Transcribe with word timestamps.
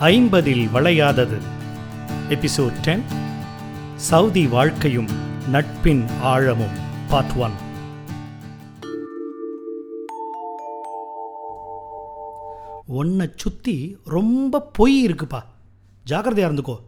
ஐம்பதில் 0.00 0.70
வளையாதது. 0.70 1.36
Episode 2.28 2.80
ten. 2.82 3.02
Saudi 3.96 4.46
வாழ்க்கையும் 4.46 5.08
நட்பின் 5.48 6.04
ஆழமும். 6.22 6.76
Part 7.08 7.30
one. 7.36 7.50
உன்னை 12.86 13.30
சுற்றி 13.36 13.96
ரொம்ப 14.04 14.60
பொய் 14.60 15.06
இருக்குப்பா. 15.06 15.42
ஜாக்கிரதையாக 16.04 16.54
இருந்துக்கோ. 16.54 16.80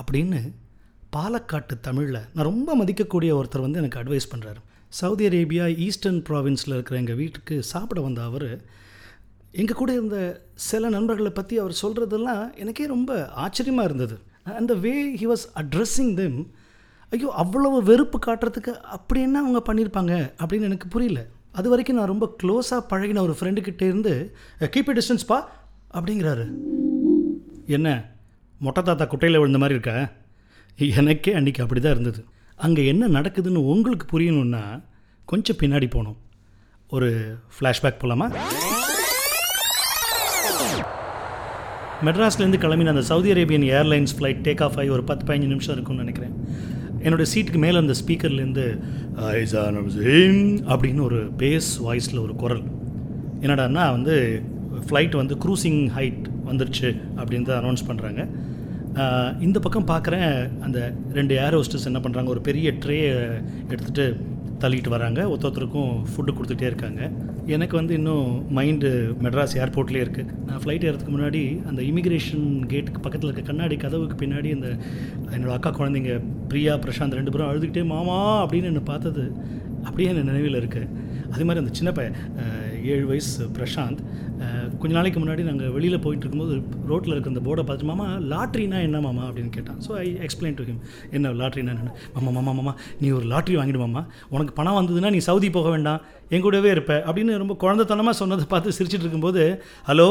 அப்படின்னு 0.00 0.52
பாலக்காட்டு 1.16 1.80
தமிழில் 1.80 2.20
நான் 2.34 2.44
ரொம்ப 2.44 2.76
மதிக்கக்கூடிய 2.76 3.44
ஒருத்தர் 3.44 3.60
வந்து 3.60 3.78
எனக்கு 3.78 3.98
அட்வைஸ் 3.98 4.28
பண்ணுறாரு 4.34 4.62
சவுதி 4.88 5.28
அரேபியா 5.28 5.76
ஈஸ்டர்ன் 5.76 6.22
ப்ராவின்ஸில் 6.22 6.68
இருக்கிற 6.68 6.98
எங்கள் 6.98 7.14
வீட்டுக்கு 7.14 7.62
சாப்பிட 7.62 8.00
வந்த 8.00 8.22
அவர் 8.22 8.64
எங்கள் 9.52 9.78
கூட 9.80 9.90
இருந்த 9.92 10.18
சில 10.68 10.88
நண்பர்களை 10.94 11.30
பற்றி 11.38 11.54
அவர் 11.62 11.80
சொல்கிறதெல்லாம் 11.82 12.42
எனக்கே 12.62 12.84
ரொம்ப 12.94 13.10
ஆச்சரியமாக 13.44 13.88
இருந்தது. 13.88 14.16
அந்த 14.60 14.72
way 14.84 14.92
he 15.20 15.26
was 15.30 15.44
addressing 15.60 16.12
them 16.20 16.38
ஐயோ 17.12 17.28
அவ்வளவு 17.42 17.78
வெறுப்பு 17.88 18.18
காட்டுறதுக்கு 18.26 18.72
அப்படி 18.96 19.20
என்ன 19.28 19.40
அவங்க 19.42 19.60
பண்ணியிருப்பாங்க 19.68 20.14
அப்படின்னு 20.40 20.68
எனக்கு 20.70 20.88
புரியல. 20.94 21.20
அது 21.58 21.68
வரைக்கும் 21.72 21.98
நான் 21.98 22.12
ரொம்ப 22.12 22.26
க்ளோஸாக 22.42 22.88
பழகின 22.92 23.22
ஒரு 23.26 23.34
ஃப்ரெண்டுக்கிட்டே 23.38 23.86
இருந்து 23.92 24.14
கீப் 24.74 24.94
டிஸ்டன்ஸ் 24.98 25.28
பா 25.30 25.38
அப்படிங்கிறாரு. 25.98 26.46
என்ன 27.76 27.88
மொட்டை 28.66 28.82
தாத்தா 28.82 29.04
குட்டையில் 29.12 29.40
விழுந்த 29.40 29.60
மாதிரி 29.62 29.78
இருக்கா? 29.78 29.96
எனக்கே 31.00 31.32
அன்றைக்கி 31.38 31.60
அப்படி 31.64 31.80
தான் 31.80 31.96
இருந்தது. 31.96 32.20
அங்கே 32.66 32.82
என்ன 32.92 33.04
நடக்குதுன்னு 33.18 33.66
உங்களுக்கு 33.74 34.06
புரியணுன்னா 34.12 34.64
கொஞ்சம் 35.32 35.60
பின்னாடி 35.62 35.88
போகணும். 35.90 36.18
ஒரு 36.96 37.08
ஃப்ளாஷ்பேக் 37.56 38.00
போகலாமா 38.02 38.26
மெட்ராஸ்லேருந்து 42.06 42.60
கிளம்பின 42.64 42.92
அந்த 42.94 43.04
Saudi 43.08 43.30
Arabian 43.32 43.64
airlines 43.78 44.12
flight 44.18 44.42
take 44.46 44.62
off 44.66 44.76
ஆகி 44.80 44.90
ஒரு 44.96 45.04
பத்து 45.10 45.24
பதினஞ்சு 45.28 45.50
நிமிஷம் 45.52 45.74
இருக்கும்னு 45.76 46.04
நினைக்கிறேன். 46.04 46.34
என்னோடய 47.04 47.28
சீட்டுக்கு 47.32 47.60
மேலே 47.64 47.76
அந்த 47.82 47.94
ஸ்பீக்கர்லேருந்து 48.00 48.64
அப்படின்னு 50.72 51.02
ஒரு 51.08 51.18
பேஸ் 51.42 51.68
வாய்ஸில் 51.86 52.22
ஒரு 52.26 52.34
குரல். 52.42 52.62
என்னடான்னா 53.44 53.84
வந்து 53.96 54.14
ஃப்ளைட் 54.86 55.14
வந்து 55.20 55.36
க்ரூசிங் 55.44 55.82
ஹைட் 55.96 56.24
வந்துருச்சு 56.50 56.88
அப்படின்னு 57.18 57.48
தான் 57.50 57.60
அனௌன்ஸ் 57.62 57.86
பண்ணுறாங்க 57.90 58.20
இந்த 59.46 59.58
பக்கம் 59.64 59.90
பார்க்குறேன் 59.92 60.30
அந்த 60.66 60.78
ரெண்டு 61.18 61.34
ஏர் 61.44 61.56
ஹோஸ்டர்ஸ் 61.58 61.88
என்ன 61.90 62.00
பண்ணுறாங்க 62.04 62.30
ஒரு 62.36 62.42
பெரிய 62.48 62.70
ட்ரே 62.84 62.98
எடுத்துகிட்டு 63.72 64.06
தள்ளிட்டு 64.64 64.88
வராங்க. 64.88 65.20
ஒருத்தருக்கும் 65.32 65.92
ஃபுட்டு 66.10 66.32
கொடுத்துட்டே 66.36 66.62
இருக்காங்க. 66.62 67.00
எனக்கு 67.46 67.76
வந்து 67.76 67.94
இன்னும் 67.94 68.56
மைண்டு 68.56 68.90
மெட்ராஸ் 69.22 69.56
ஏர்போர்ட்லேயே 69.62 70.04
இருக்குது 70.04 70.34
நான் 70.46 70.60
ஃப்ளைட் 70.62 70.86
ஏறதுக்கு 70.88 71.14
முன்னாடி 71.16 71.42
அந்த 71.66 71.82
இமிக்ரேஷன் 71.82 72.66
கேட்டுக்கு 72.66 73.00
பக்கத்தில் 73.00 73.30
இருக்க 73.30 73.48
கண்ணாடி 73.50 73.76
கதவுக்கு 73.76 74.16
பின்னாடி 74.26 74.50
அந்த 74.52 74.68
என்னோடய 75.36 75.56
அக்கா 75.56 75.70
குழந்தைங்க 75.70 76.14
பிரியா 76.48 76.74
பிரசாந்த் 76.74 77.14
ரெண்டு 77.14 77.30
பேரும் 77.30 77.50
அழுதுகிட்டே 77.50 77.84
மாமா! 77.86 78.18
அப்படின்னு 78.44 78.64
என்னை 78.64 78.84
பார்த்தது 78.84 79.24
அப்படியே 79.84 80.08
என் 80.08 80.24
நினைவில் 80.24 80.60
இருக்குது 80.60 80.88
அதே 81.32 81.44
மாதிரி 81.44 81.62
அந்த 81.64 81.74
சின்ன 81.74 81.90
பையன் 81.92 82.16
ஏழு 82.92 83.04
வயசு 83.06 83.44
பிரசாந்த். 83.58 84.00
கொஞ்ச 84.80 84.92
நாளைக்கு 84.96 85.20
முன்னாடி 85.20 85.42
நாங்கள் 85.48 85.72
வெளியில் 85.76 86.02
போயிட்டு 86.04 86.24
இருக்கும்போது 86.24 86.54
ரோட்டில் 86.90 87.12
இருக்க 87.12 87.32
அந்த 87.32 87.42
போர்டை 87.46 87.64
பார்த்து 87.68 87.88
மாமா 87.90 88.06
லாட்ரினா 88.32 88.78
என்ன 88.86 89.00
மாமா? 89.06 89.22
அப்படின்னு 89.28 89.52
கேட்டான். 89.56 89.78
So 89.86 89.92
I 90.04 90.06
explain 90.26 90.56
to 90.58 90.64
him 90.68 90.80
என்ன 91.10 91.32
லாட்ரினா 91.40 91.72
என்ன 91.76 91.94
மாமா 92.16 92.30
மாமா 92.38 92.52
மாமா 92.58 92.74
நீ 93.00 93.10
ஒரு 93.18 93.26
லாட்ரி 93.32 93.56
வாங்கிடு 93.60 93.82
மாமா. 93.84 94.02
உனக்கு 94.28 94.52
பணம் 94.52 94.78
வந்ததுன்னா 94.80 95.10
நீ 95.16 95.22
சவுதி 95.28 95.50
போக 95.50 95.68
வேண்டாம். 95.68 96.02
என் 96.28 96.44
கூடவே 96.46 96.70
இருப்ப. 96.70 96.94
அப்படின்னு 97.08 97.40
ரொம்ப 97.42 97.56
குழந்தைத்தனமாக 97.62 98.20
சொன்னதை 98.22 98.46
பார்த்து 98.48 98.76
சிரிச்சிட்டு 98.78 99.06
இருக்கும்போது 99.06 99.42
ஹலோ? 99.88 100.08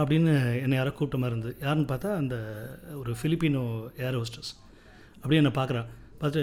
அப்படின்னு 0.00 0.32
என்னை 0.62 0.76
யாரோ 0.76 0.90
கூப்பிட்ட 0.90 1.18
மாதிரி 1.20 1.34
இருந்தது. 1.34 1.54
யாருன்னு 1.66 1.90
பார்த்தா 1.92 2.10
அந்த 2.22 2.36
ஒரு 3.00 3.12
ஃபிலிப்பினோ 3.20 3.62
ஏர் 4.06 4.18
ஹோஸ்டர்ஸ் 4.20 4.52
அப்படின்னு 5.22 5.42
என்னை 5.42 5.54
பார்க்குறான் 5.60 5.88
பார்த்து 6.22 6.42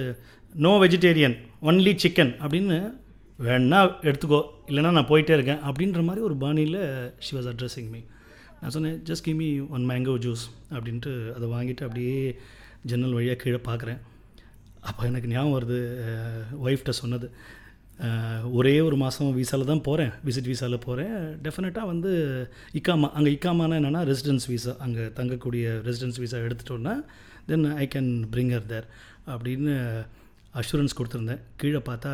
நோ 0.56 0.72
வெஜிடேரியன் 0.84 1.36
ஒன்லி 1.70 1.94
சிக்கன் 2.04 2.34
அப்படின்னு 2.44 2.78
வேணா 3.40 3.80
எடுத்துக்கோ 4.02 4.42
இல்லைனா 4.68 4.92
நான் 4.92 5.10
போயிட்டே 5.10 5.34
இருக்கேன் 5.34 5.64
அப்படின்ற 5.68 6.02
மாதிரி 6.04 6.22
ஒரு 6.24 6.36
பாணியில் 6.36 6.80
ஷி 7.20 7.38
வாஸ் 7.38 7.50
அட்ரஸிங் 7.52 7.90
மீ 7.90 8.02
நான் 8.60 8.74
சொன்னேன் 8.76 8.98
just 9.10 9.26
gimme 9.28 9.68
one 9.70 9.90
mango 9.90 10.14
juice 10.26 10.46
அப்படின்ட்டு 10.76 11.12
அதை 11.36 11.48
வாங்கிட்டு 11.50 11.84
அப்படியே 11.84 12.40
ஜன்னல் 12.86 13.14
வழியாக 13.14 13.40
கீழே 13.44 13.60
பார்க்குறேன். 13.68 14.00
அப்போ 14.82 15.06
எனக்கு 15.06 15.28
ஞாபகம் 15.28 15.56
வருது 15.58 15.78
ஒய்ஃப்ட்ட 16.66 16.90
சொன்னது. 16.90 17.28
ஒரே 18.52 18.82
ஒரு 18.82 18.96
மாதம் 18.96 19.36
வீசாவில் 19.38 19.70
தான் 19.70 19.84
போகிறேன் 19.88 20.12
விசிட் 20.28 20.50
வீசாவில் 20.52 20.84
போகிறேன் 20.86 21.14
டெஃபினட்டாக 21.46 21.92
வந்து 21.92 22.12
இக்காமா 22.74 23.12
அங்கே 23.18 23.32
இக்காமானா 23.36 23.78
என்னென்னா 23.82 24.02
ரெசிடென்ஸ் 24.12 24.48
வீசா 24.52 24.78
அங்கே 24.78 25.04
தங்கக்கூடிய 25.20 25.82
residence 25.88 26.20
visa 26.24 26.40
எடுத்துட்டோன்னா 26.48 26.96
then 27.46 27.66
I 27.84 27.88
can 27.96 28.12
bring 28.34 28.54
her 28.56 28.68
there 28.74 28.88
அப்படின்னு 29.28 29.76
அஷூரன்ஸ் 30.62 30.98
கொடுத்துருந்தேன். 30.98 31.44
கீழே 31.62 31.82
பார்த்தா 31.90 32.12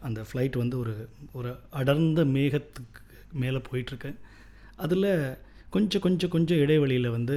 அந்த 0.00 0.20
ஃப்ளைட் 0.28 0.56
வந்து 0.62 0.78
ஒரு 0.78 0.94
ஒரு 1.32 1.50
அடர்ந்த 1.80 2.24
மேகத்துக்கு 2.36 3.02
மேலே 3.42 3.60
போயிட்டுருக்கேன். 3.68 4.18
அதில் 4.76 5.10
கொஞ்சம் 5.74 6.02
கொஞ்சம் 6.04 6.32
கொஞ்சம் 6.34 6.60
இடைவெளியில் 6.64 7.14
வந்து 7.14 7.36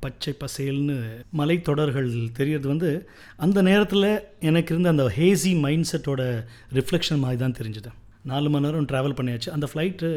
பச்சை 0.00 0.32
பசேல்னு 0.42 0.96
மலைத்தொடர்கள் 1.38 2.10
தெரியறது 2.32 2.68
வந்து 2.68 2.90
அந்த 3.36 3.62
நேரத்தில் 3.62 4.08
எனக்கு 4.40 4.72
இருந்த 4.74 4.92
அந்த 4.94 5.06
ஹேசி 5.16 5.52
மைண்ட் 5.60 5.88
செட்டோட 5.92 6.44
ரிஃப்ளெக்ஷன் 6.78 7.22
மாதிரி 7.24 7.40
தான் 7.40 7.56
தெரிஞ்சுது. 7.60 7.92
நாலு 8.32 8.48
மணி 8.50 8.66
நேரம் 8.66 8.86
ட்ராவல் 8.92 9.16
பண்ணியாச்சு. 9.18 9.48
அந்த 9.56 9.66
ஃப்ளைட்டு 9.72 10.08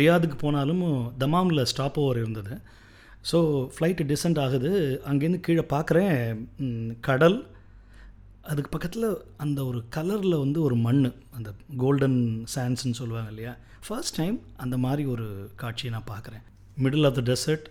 ரியாதுக்கு 0.00 0.38
போனாலும் 0.38 0.84
தமாமில் 1.22 1.68
ஸ்டாப் 1.72 1.98
ஓவர் 1.98 2.20
இருந்தது. 2.22 2.54
ஸோ 3.32 3.38
ஃப்ளைட்டு 3.74 4.06
டிசென்ட் 4.12 4.40
ஆகுது. 4.40 4.72
அங்கேருந்து 5.10 5.40
கீழே 5.40 5.64
பார்க்குறேன். 5.74 6.18
கடல் 7.00 7.38
அதுக்கு 8.44 8.70
பக்கத்தில் 8.70 9.06
அந்த 9.36 9.64
ஒரு 9.64 9.84
கலரில் 9.96 10.38
வந்து 10.38 10.62
ஒரு 10.62 10.76
மண் 10.76 11.12
அந்த 11.30 11.50
கோல்டன் 11.76 12.18
சான்ஸ்ன்னு 12.54 12.98
சொல்லுவாங்க 13.00 13.28
இல்லையா? 13.28 13.56
ஃபர்ஸ்ட் 13.86 14.16
டைம் 14.16 14.36
அந்த 14.56 14.76
மாதிரி 14.78 15.04
ஒரு 15.08 15.50
காட்சியை 15.56 15.90
நான் 15.94 16.10
பார்க்குறேன். 16.10 16.44
Middle 16.82 17.06
of 17.06 17.18
the 17.18 17.22
desert 17.30 17.66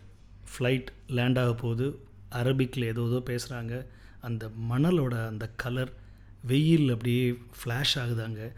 flight 0.51 0.87
land 1.07 1.39
ஆக 1.39 1.53
போகுது. 1.53 1.87
அரபிக்கில் 2.31 2.85
ஏதோ 2.85 3.03
ஏதோ 3.11 3.21
பேசுகிறாங்க 3.29 3.85
அந்த 4.21 4.49
மணலோட 4.71 5.27
அந்த 5.27 5.49
கலர் 5.55 5.93
வெயில் 6.47 6.89
அப்படியே 6.89 7.25
ஃப்ளாஷ் 7.59 7.95
ஆகுதாங்க. 7.95 8.51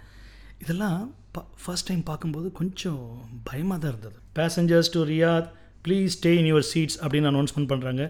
இதெல்லாம் 0.61 1.13
பா 1.31 1.41
ஃபர்ஸ்ட் 1.65 1.87
டைம் 1.87 2.03
பார்க்கும்போது 2.03 2.51
கொஞ்சம் 2.51 3.03
பயமாக 3.43 3.79
தான் 3.81 3.93
இருந்தது. 3.93 4.17
Passengers 4.35 4.91
to 4.91 5.01
Riyadh 5.05 5.49
please 5.85 6.16
stay 6.16 6.31
in 6.40 6.50
your 6.51 6.68
seats 6.73 6.97
அப்படின்னு 7.01 7.31
அனௌன்ஸ்மெண்ட் 7.31 7.69
பண்ணுறாங்க 7.72 8.03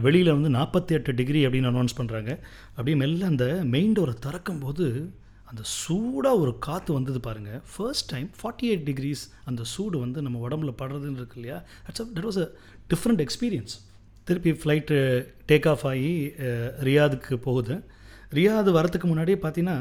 வெளியில் 0.00 0.32
வந்து 0.32 0.50
நாற்பத்தி 0.58 0.92
எட்டு 0.96 1.12
டிகிரி 1.14 1.40
அப்படின்னு 1.46 1.70
அனௌன்ஸ் 1.72 1.96
பண்ணுறாங்க 1.98 2.30
அப்படியே 2.76 2.96
மெல்ல 2.96 3.26
அந்த 3.26 3.46
மெயின் 3.74 3.94
டோரை 3.98 4.14
திறக்கும் 4.26 4.58
போது 4.58 4.86
அந்த 5.50 5.62
சூடாக 5.80 6.40
ஒரு 6.42 6.52
காற்று 6.58 6.94
வந்தது 6.94 7.20
பாருங்கள் 7.20 7.60
first 7.72 8.08
time 8.12 8.28
forty 8.40 8.66
eight 8.70 8.84
degrees 8.88 9.22
அந்த 9.44 9.62
சூடு 9.74 9.96
வந்து 9.98 10.22
நம்ம 10.22 10.42
உடம்புல 10.48 10.72
படுறதுன்னு 10.82 11.20
இருக்கு 11.20 11.38
இல்லையா? 11.40 11.56
It's 11.86 12.02
that 12.16 12.28
was 12.28 12.40
a 12.44 12.48
different 12.92 13.22
experience 13.24 13.74
திருப்பி 14.24 14.52
ஃப்ளைட்டு 14.60 14.98
டேக் 15.50 15.66
ஆஃப் 15.72 15.84
ஆகி 15.92 16.12
ரியாதுக்கு 16.88 17.34
போகுது. 17.46 17.76
ரியாது 18.38 18.70
வரத்துக்கு 18.78 19.06
முன்னாடியே 19.12 19.38
பார்த்தீங்கன்னா 19.44 19.78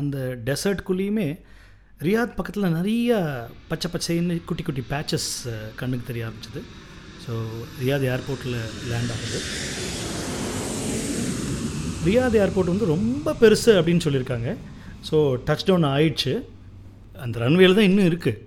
அந்த 0.00 0.16
டெசர்ட்குள்ளேயுமே 0.48 1.28
ரியாத் 2.06 2.34
பக்கத்தில் 2.38 2.74
நிறைய 2.76 3.12
பச்சை 3.70 3.88
பச்சைன்னு 3.92 4.34
குட்டி 4.48 4.62
குட்டி 4.66 4.82
பேச்சஸ் 4.90 5.30
கண்ணுக்கு 5.78 6.04
தெரிய 6.10 6.26
ஆரம்பிச்சது. 6.26 6.60
ஸோ 7.22 7.32
ரியாத் 7.80 8.04
ஏர்போர்ட்டில் 8.10 8.58
லேண்ட் 8.90 9.12
ஆகுது. 9.14 9.38
ரியாத் 12.08 12.36
ஏர்போர்ட் 12.42 12.72
வந்து 12.72 12.88
ரொம்ப 12.94 13.34
பெருசு 13.40 13.72
அப்படின்னு 13.78 14.04
சொல்லியிருக்காங்க. 14.06 14.50
ஸோ 15.08 15.16
டச் 15.48 15.66
டவுன் 15.70 15.88
ஆயிடுச்சு. 15.94 16.34
அந்த 17.24 17.36
ரன்வேல 17.44 17.78
தான் 17.78 17.88
இன்னும் 17.90 18.08
இருக்குது 18.10 18.44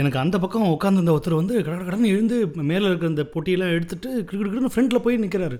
எனக்கு 0.00 0.18
அந்த 0.24 0.36
பக்கம் 0.44 0.74
உட்காந்துருந்த 0.76 1.16
ஒருத்தர் 1.16 1.40
வந்து 1.40 1.56
கடற்கடன்னு 1.66 2.12
எழுந்து 2.14 2.38
மேலே 2.72 2.86
இருக்கிற 2.90 3.12
அந்த 3.12 3.26
பொட்டியெல்லாம் 3.34 3.74
எடுத்துகிட்டு 3.76 4.10
கிடுக்கிடுன்னு 4.30 4.74
ஃப்ரண்ட்டில் 4.74 5.04
போய் 5.06 5.22
நிற்கிறாரு 5.24 5.58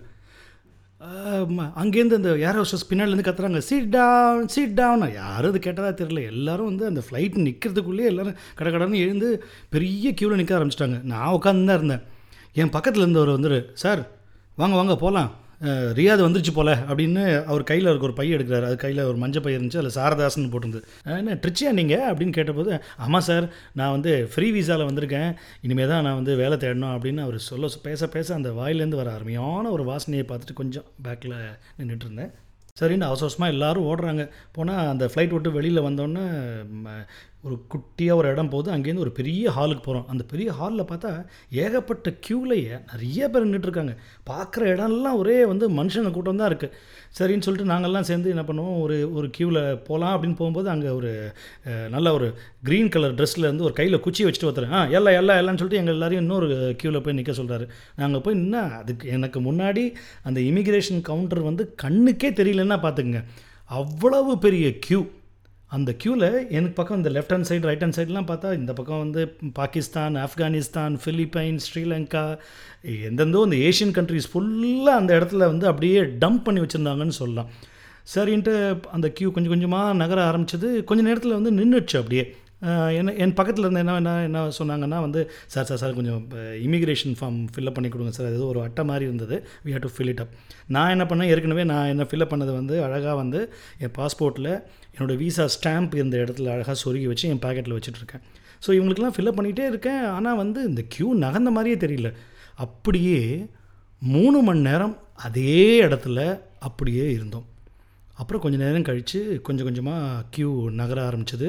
அங்கேருந்து 1.01 2.19
அந்த 2.19 2.31
ஏர் 2.39 2.59
ஹோஸ்டர்ஸ் 2.59 2.89
பின்னாடிலேருந்து 2.91 3.27
கத்துறாங்க. 3.27 3.59
சீட் 3.59 3.89
டவுன் 3.89 4.49
சீட் 4.49 4.77
டவுன் 4.79 5.13
யாரும் 5.15 5.51
அது 5.51 5.61
கேட்டதாக 5.67 5.93
தெரில 5.99 6.21
எல்லோரும் 6.33 6.67
வந்து 6.67 6.85
அந்த 6.87 7.03
ஃப்ளைட் 7.07 7.37
நிற்கிறதுக்குள்ளேயே 7.47 8.11
எல்லோரும் 8.13 8.37
கடை 8.55 8.73
கடன்னு 8.75 9.03
எழுந்து 9.07 9.45
பெரிய 9.75 10.15
க்யூவில் 10.21 10.41
நிற்க 10.41 10.59
ஆரம்பிச்சிட்டாங்க. 10.59 11.03
நான் 11.03 11.35
உட்காந்து 11.35 11.69
தான் 11.71 11.79
இருந்தேன். 11.81 12.05
என் 12.53 12.75
பக்கத்தில் 12.77 13.03
இருந்தவர் 13.03 13.35
வந்துரு 13.37 13.59
சார் 13.73 14.03
வாங்க 14.57 14.77
வாங்க 14.77 14.97
போகலாம் 14.97 15.31
ரியாது 15.99 16.23
வந்துருச்சு 16.27 16.53
போல 16.55 16.71
அப்படின்னு 16.89 17.23
அவர் 17.45 17.63
கையில் 17.71 17.89
இருக்க 17.89 18.09
ஒரு 18.09 18.17
பை 18.21 18.27
எடுக்கிறார். 18.35 18.67
அது 18.69 18.77
கையில் 18.77 19.03
ஒரு 19.05 19.19
மஞ்சள் 19.23 19.45
பை 19.47 19.53
இருந்துச்சு. 19.57 19.81
அதில் 19.83 19.97
சாரதாசன் 19.99 20.51
போட்டிருந்து 20.53 20.83
என்ன 21.21 21.37
ட்ரிச்சியா 21.43 21.71
நீங்கள் 21.81 22.07
அப்படின்னு 22.11 22.37
கேட்டபோது 22.39 22.81
ஆமாம் 23.07 23.27
சார் 23.29 23.47
நான் 23.81 23.95
வந்து 23.97 24.13
ஃப்ரீ 24.33 24.49
வீசாவில் 24.57 24.89
வந்திருக்கேன். 24.91 25.31
இனிமேல் 25.61 25.93
தான் 25.93 26.05
நான் 26.09 26.19
வந்து 26.21 26.35
வேலை 26.37 26.59
தேடணும் 26.65 26.95
அப்படின்னு 26.97 27.23
அவர் 27.27 27.39
சொல்ல 27.51 27.71
பேச 27.83 28.09
பேச 28.17 28.35
அந்த 28.35 28.51
வாயிலேருந்து 28.61 29.03
வர 29.03 29.13
அருமையான 29.19 29.71
ஒரு 29.71 29.87
வாசனையை 29.93 30.27
பார்த்துட்டு 30.33 30.61
கொஞ்சம் 30.63 30.89
பேக்கில் 31.07 31.39
நின்றுட்டு 31.79 32.09
இருந்தேன் 32.09 32.35
சரின்னு 32.81 33.07
அவசரமாக 33.09 33.53
எல்லோரும் 33.53 33.87
ஓடுறாங்க. 33.91 34.23
போனால் 34.53 34.91
அந்த 34.93 35.05
ஃப்ளைட் 35.13 35.35
விட்டு 35.35 35.51
வெளியில் 35.53 35.87
வந்தோடனே 35.87 36.25
ஒரு 37.47 37.57
குட்டியாக 37.73 38.19
ஒரு 38.19 38.29
இடம் 38.29 38.49
போகுது 38.49 38.71
அங்கேருந்து 38.71 39.05
ஒரு 39.05 39.13
பெரிய 39.13 39.51
ஹாலுக்கு 39.51 39.83
போகிறோம் 39.83 40.07
அந்த 40.09 40.25
பெரிய 40.25 40.49
ஹாலில் 40.53 40.89
பார்த்தா 40.89 41.11
ஏகப்பட்ட 41.63 42.13
க்யூலையே 42.27 42.77
நிறைய 42.93 43.29
பேர் 43.29 43.47
நின்றுட்டுருக்காங்க 43.47 43.95
பார்க்குற 44.31 44.63
இடம்லாம் 44.75 45.19
ஒரே 45.19 45.45
வந்து 45.45 45.69
மனுஷங்க 45.71 46.11
கூட்டம் 46.11 46.37
தான் 46.37 46.51
இருக்குது 46.51 46.75
சரின்னு 47.19 47.43
சொல்லிட்டு 47.43 47.73
நாங்கள்லாம் 47.73 48.01
சேர்ந்து 48.01 48.31
என்ன 48.31 48.43
பண்ணுவோம் 48.43 48.81
ஒரு 48.81 48.97
ஒரு 49.15 49.31
க்யூவில் 49.39 49.61
போகலாம் 49.83 50.15
அப்படின்னு 50.17 50.37
போகும்போது 50.37 50.71
அங்கே 50.71 50.91
ஒரு 50.91 51.13
நல்ல 51.89 52.13
ஒரு 52.13 52.29
க்ரீன் 52.65 52.89
கலர் 52.89 53.15
ட்ரெஸ்ஸில் 53.15 53.45
இருந்து 53.45 53.65
ஒரு 53.65 53.73
கையில் 53.73 54.01
குச்சி 54.01 54.25
வச்சுட்டு 54.25 54.49
ஒருத்தர் 54.49 54.71
ஆ 54.71 54.81
எல்லாம் 54.91 55.17
எல்லாம் 55.17 55.39
எல்லாம்னு 55.39 55.57
சொல்லிட்டு 55.57 55.83
எங்கள் 55.83 55.95
எல்லாரையும் 55.95 56.25
இன்னொரு 56.25 56.49
க்யூவில் 56.83 57.01
போய் 57.01 57.15
நிற்க 57.15 57.33
சொல்கிறாரு 57.33 57.67
நாங்கள் 57.97 58.21
போய் 58.21 58.35
என்ன 58.35 58.63
அதுக்கு 58.77 59.09
எனக்கு 59.09 59.41
முன்னாடி 59.41 59.85
அந்த 60.23 60.41
இமிக்ரேஷன் 60.41 61.03
கவுண்டர் 61.03 61.43
வந்து 61.43 61.75
கண்ணுக்கே 61.83 62.31
தெரியலன்னா 62.33 62.79
பார்த்துக்குங்க. 62.83 63.23
அவ்வளவு 63.71 64.39
பெரிய 64.39 64.67
க்யூ 64.89 65.01
அந்த 65.69 65.97
க்யூவில் 66.05 66.49
எனக்கு 66.49 66.75
பக்கம் 66.75 66.97
இந்த 66.97 67.11
left 67.11 67.33
hand 67.33 67.49
side 67.49 67.61
right 67.61 67.85
hand 67.85 67.97
சைட்லாம் 67.97 68.29
பார்த்தா 68.29 68.55
இந்த 68.55 68.73
பக்கம் 68.73 68.99
வந்து 68.99 69.37
பாகிஸ்தான் 69.53 70.17
ஆப்கானிஸ்தான் 70.17 70.99
ஃபிலிப்பைன்ஸ் 71.05 71.67
ஸ்ரீலங்கா 71.69 72.39
எந்தெந்தோ 72.85 73.43
இந்த 73.45 73.57
ஏஷியன் 73.57 73.97
கண்ட்ரிஸ் 73.99 74.31
ஃபுல்லாக 74.35 74.99
அந்த 75.01 75.19
இடத்துல 75.19 75.37
வந்து 75.37 75.67
அப்படியே 75.67 76.01
டம்ப் 76.01 76.45
பண்ணி 76.45 76.61
வச்சுருந்தாங்கன்னு 76.61 77.09
சொல்லலாம். 77.09 77.51
சரின்ட்டு 78.15 78.81
அந்த 78.93 79.13
க்யூ 79.21 79.31
கொஞ்சம் 79.31 79.49
கொஞ்சமாக 79.49 79.93
நகர 79.93 80.31
ஆரம்பிச்சது. 80.31 80.85
கொஞ்ச 80.85 81.03
நேரத்தில் 81.03 81.39
வந்து 81.39 81.53
நின்றுச்சு 81.53 81.97
அப்படியே. 81.97 82.37
என்ன 82.99 83.13
என் 83.23 83.35
பக்கத்தில் 83.39 83.65
இருந்த 83.65 83.81
என்ன 83.85 83.95
என்ன 84.01 84.13
என்ன 84.27 84.43
சொன்னாங்கன்னா 84.59 84.99
வந்து 85.07 85.21
சார் 85.55 85.67
சார் 85.69 85.81
சார் 85.83 85.97
கொஞ்சம் 85.99 86.23
இமிக்ரேஷன் 86.67 87.17
ஃபார்ம் 87.19 87.39
ஃபில்அப் 87.55 87.77
பண்ணி 87.77 87.89
கொடுங்க 87.95 88.13
சார். 88.19 88.29
ஏதோ 88.37 88.47
ஒரு 88.53 88.61
அட்டை 88.67 88.85
மாதிரி 88.91 89.05
இருந்தது. 89.09 89.37
We 89.65 89.73
have 89.75 89.85
to 89.87 89.91
fill 89.97 90.13
it 90.13 90.23
up 90.25 90.33
நான் 90.77 90.93
என்ன 90.95 91.05
பண்ணேன் 91.11 91.31
ஏற்கனவே 91.33 91.65
நான் 91.73 91.91
என்ன 91.95 92.07
ஃபில்அப் 92.11 92.33
பண்ணது 92.33 92.53
வந்து 92.61 92.77
அழகாக 92.87 93.17
வந்து 93.23 93.41
என் 93.85 93.95
பாஸ்போர்ட்டில் 93.99 94.51
என்னோடய 94.95 95.21
விசா 95.23 95.47
ஸ்டாம்ப் 95.57 95.97
இருந்த 96.01 96.17
இடத்துல 96.25 96.53
அழகாக 96.55 96.77
சொருகி 96.85 97.07
வச்சு 97.13 97.27
என் 97.33 97.43
பேக்கெட்டில் 97.45 97.77
வச்சுட்ருக்கேன் 97.79 98.25
ஸோ 98.65 98.71
இவங்களுக்கெல்லாம் 98.77 99.17
ஃபில்அப் 99.17 99.39
பண்ணிகிட்டே 99.39 99.67
இருக்கேன். 99.73 100.03
ஆனால் 100.17 100.41
வந்து 100.43 100.63
இந்த 100.71 100.85
க்யூ 100.95 101.09
நகர்ந்த 101.25 101.51
மாதிரியே 101.57 101.79
தெரியல. 101.85 102.11
அப்படியே 102.65 103.21
மூணு 104.03 104.39
மணி 104.47 104.61
நேரம் 104.69 104.97
அதே 105.27 105.61
இடத்துல 105.87 106.21
அப்படியே 106.69 107.05
இருந்தோம். 107.17 107.47
அப்புறம் 108.21 108.43
கொஞ்சம் 108.45 108.63
நேரம் 108.65 108.87
கழித்து 108.89 109.19
கொஞ்சம் 109.47 109.67
கொஞ்சமாக 109.69 110.21
க்யூ 110.35 110.51
நகர 110.81 110.99
ஆரம்பிச்சது. 111.09 111.49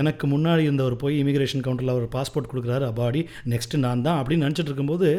எனக்கு 0.00 0.24
முன்னாடி 0.32 0.64
இருந்தவர் 0.68 0.96
போய் 1.02 1.16
இமிக்ரேஷன் 1.22 1.64
கவுண்டரில் 1.66 1.94
அவர் 1.94 2.08
பாஸ்போர்ட் 2.16 2.50
கொடுக்குறாரு 2.50 2.86
அபாடி 2.92 3.22
நெக்ஸ்ட்டு 3.52 3.84
நான் 3.86 4.04
தான் 4.08 4.18
அப்படின்னு 4.22 4.46
நினச்சிட்டு 4.46 4.70
இருக்கும்போது 4.70 5.10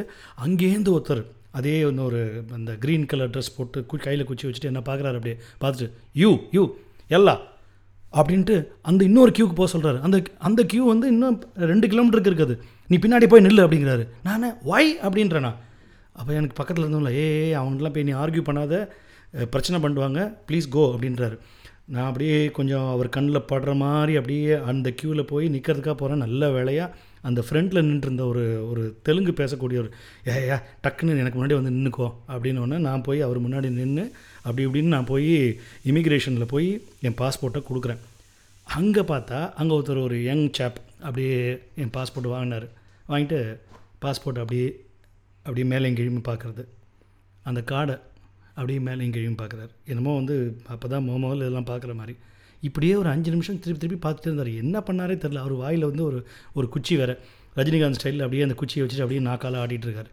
அங்கேருந்து 0.46 0.94
ஒருத்தர் 0.98 1.24
அதே 1.60 1.74
இன்னொரு 1.88 2.20
ஒரு 2.20 2.22
அந்த 2.58 2.72
க்ரீன் 2.84 3.10
கலர் 3.10 3.34
ட்ரெஸ் 3.34 3.56
போட்டு 3.56 3.80
கு 3.90 3.96
கையில் 4.06 4.28
குச்சி 4.30 4.46
வச்சுட்டு 4.48 4.70
என்ன 4.70 4.82
பார்க்குறாரு 4.88 5.18
அப்படியே 5.20 5.36
பார்த்துட்டு 5.64 5.90
யூ 6.22 6.30
யூ 6.56 6.64
எல்லா 7.18 7.36
அப்படின்ட்டு 8.20 8.56
அந்த 8.90 9.02
இன்னொரு 9.10 9.32
க்யூக்கு 9.38 9.56
போக 9.60 9.70
சொல்கிறாரு 9.74 10.00
அந்த 10.06 10.18
அந்த 10.48 10.62
க்யூ 10.72 10.82
வந்து 10.94 11.08
இன்னும் 11.14 11.38
ரெண்டு 11.72 11.86
கிலோமீட்டருக்கு 11.92 12.32
இருக்குது. 12.32 12.56
நீ 12.90 12.96
பின்னாடி 13.04 13.28
போய் 13.32 13.46
நில்லு 13.46 13.64
அப்படிங்கிறாரு. 13.66 14.04
நான் 14.28 14.46
ஒய் 14.74 14.92
அப்படின்றேண்ணா 15.06 15.52
அப்போ 16.20 16.32
எனக்கு 16.40 16.58
பக்கத்தில் 16.60 16.86
இருந்தவங்கள 16.86 17.14
ஏ 17.22 17.26
அவங்களாம் 17.62 17.96
போய் 17.96 18.08
நீ 18.10 18.14
ஆர்கியூ 18.24 18.44
பண்ணாத. 18.50 18.82
பிரச்சனை 19.54 19.78
பண்ணுவாங்க 19.84 20.20
ப்ளீஸ் 20.48 20.68
கோ 20.76 20.84
அப்படின்றாரு. 20.94 21.38
நான் 21.94 22.10
அப்படியே 22.10 22.36
கொஞ்சம் 22.58 22.90
அவர் 22.92 23.16
கண்ணில் 23.16 23.48
படுற 23.52 23.72
மாதிரி 23.76 24.14
அப்படியே 24.20 24.54
அந்த 24.72 24.88
க்யூவில் 25.00 25.30
போய் 25.32 25.48
நிற்கிறதுக்காக 25.56 25.96
போகிறேன் 26.02 26.24
நல்ல 26.26 26.50
வேலையாக 26.58 26.96
அந்த 27.28 27.42
ஃப்ரண்ட்டில் 27.48 27.86
நின்றுருந்த 27.90 28.24
ஒரு 28.32 28.44
ஒரு 28.70 28.84
தெலுங்கு 29.08 29.34
பேசக்கூடிய 29.42 29.78
ஒரு 29.84 29.90
ஏ 30.28 30.36
ஏ 30.50 30.58
டக்குன்னு 30.86 31.22
எனக்கு 31.24 31.38
முன்னாடி 31.40 31.58
வந்து 31.60 31.74
நின்றுக்கோ 31.78 32.08
அப்படின்னோடனே 32.34 32.78
நான் 32.88 33.06
போய் 33.08 33.26
அவர் 33.28 33.40
முன்னாடி 33.46 33.70
நின்று 33.80 34.06
அப்படி 34.46 34.64
இப்படின்னு 34.68 34.94
நான் 34.96 35.10
போய் 35.12 35.34
இமிக்ரேஷனில் 35.92 36.52
போய் 36.54 36.70
என் 37.08 37.20
பாஸ்போர்ட்டை 37.22 37.62
கொடுக்குறேன். 37.70 38.02
அங்கே 38.68 39.04
பார்த்தா 39.12 39.40
அங்கே 39.60 39.76
ஒருத்தர் 39.78 40.06
ஒரு 40.08 40.18
யங் 40.30 40.48
சாப் 40.60 40.80
அப்படியே 41.08 41.38
என் 41.84 41.94
பாஸ்போர்ட் 41.98 42.34
வாங்கினார். 42.36 42.68
வாங்கிட்டு 43.10 43.40
பாஸ்போர்ட் 44.06 44.42
அப்படியே 44.44 44.68
அப்படியே 45.46 45.68
மேலே 45.74 45.94
கீழும் 46.00 46.28
பார்க்குறது. 46.30 46.66
அந்த 47.50 47.62
கார்டை 47.72 47.98
அப்படியே 48.56 48.80
மேலே 48.88 49.06
கீழையும் 49.16 49.40
பார்க்குறாரு. 49.42 49.72
என்னமோ 49.92 50.12
வந்து 50.20 50.36
அப்போ 50.74 50.88
தான் 50.94 51.06
மோமோவில் 51.10 51.44
இதெல்லாம் 51.44 51.70
பார்க்குற 51.72 51.94
மாதிரி. 52.02 52.16
இப்படியே 52.68 52.96
ஒரு 52.96 53.10
அஞ்சு 53.14 53.30
நிமிஷம் 53.36 53.62
திருப்பி 53.64 53.82
திருப்பி 53.84 54.00
பார்த்துட்டு 54.06 54.30
இருந்தார். 54.30 54.52
என்ன 54.64 54.84
பண்ணாரே 54.88 55.16
தெரில 55.24 55.42
அவர் 55.46 55.56
வாயில் 55.62 55.88
வந்து 55.90 56.04
ஒரு 56.10 56.20
ஒரு 56.58 56.68
குச்சி 56.76 56.96
வேறு. 57.02 57.16
ரஜினிகாந்த் 57.58 57.98
ஸ்டைலில் 58.00 58.26
அப்படியே 58.26 58.46
அந்த 58.46 58.56
குச்சியை 58.60 58.82
வச்சுட்டு 58.84 59.06
அப்படியே 59.06 59.24
நாக்கால் 59.30 59.62
ஆடிட்டுருக்காரு 59.64 60.12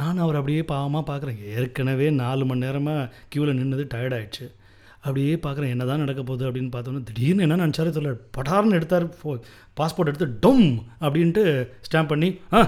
நான் 0.00 0.22
அவர் 0.24 0.38
அப்படியே 0.38 0.62
பாவமாக 0.70 1.04
பார்க்குறேன். 1.10 1.38
ஏற்கனவே 1.54 2.08
நாலு 2.22 2.44
மணி 2.48 2.64
நேரமாக 2.64 3.04
க்யூவில் 3.32 3.58
நின்னது 3.60 3.84
டயர்டாயிடுச்சு 3.94 4.46
அப்படியே 5.00 5.34
பார்க்குறேன். 5.44 5.72
என்ன 5.74 5.84
தான் 5.90 6.02
நடக்க 6.04 6.22
போகுது 6.22 6.44
அப்படின்னு 6.48 6.70
பார்த்தோன்னா 6.74 7.02
திடீர்னு 7.08 7.44
என்ன 7.46 7.58
நினச்சாரே 7.62 7.90
தெரியல. 7.96 8.12
படார்னு 8.36 8.76
எடுத்தார். 8.78 9.06
ஃபோ 9.18 9.32
பாஸ்போர்ட் 9.80 10.10
எடுத்து 10.12 10.28
டொம் 10.44 10.68
அப்படின்ட்டு 11.06 11.44
ஸ்டாம்ப் 11.88 12.12
பண்ணி 12.12 12.30
ஆ 12.52 12.60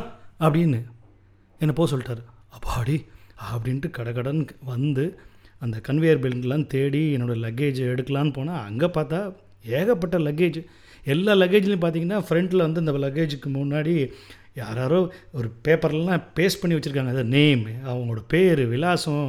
அப்படின்னு 0.46 0.80
என்னை 1.60 1.74
போக 1.80 1.88
சொல்லிட்டார். 1.92 2.22
அப்பாடி 2.56 2.96
அப்படின்ட்டு 3.48 3.88
கடகடன் 3.98 4.40
வந்து 4.72 5.04
அந்த 5.64 5.76
கன்வேயர் 5.88 6.22
பெல்ட்லாம் 6.24 6.66
தேடி 6.74 7.02
என்னோடய 7.16 7.42
லக்கேஜ் 7.46 7.80
எடுக்கலான்னு 7.92 8.36
போனால் 8.38 8.62
அங்கே 8.68 8.88
பார்த்தா 8.96 9.20
ஏகப்பட்ட 9.78 10.18
லக்கேஜ் 10.26 10.58
எல்லா 11.12 11.32
லக்கேஜ்லையும் 11.42 11.82
பார்த்தீங்கன்னா 11.82 12.18
ஃப்ரண்ட்டில் 12.28 12.64
வந்து 12.66 12.82
அந்த 12.82 12.92
லக்கேஜுக்கு 13.04 13.48
முன்னாடி 13.56 13.94
யாராரோ 14.60 14.98
ஒரு 15.38 15.48
பேப்பர்லாம் 15.66 16.22
பேஸ்ட் 16.38 16.60
பண்ணி 16.60 16.76
வச்சுருக்காங்க. 16.76 17.12
அதை 17.14 17.24
நேம் 17.34 17.62
அவங்களோட 17.90 18.22
பேர் 18.32 18.62
விலாசம் 18.72 19.26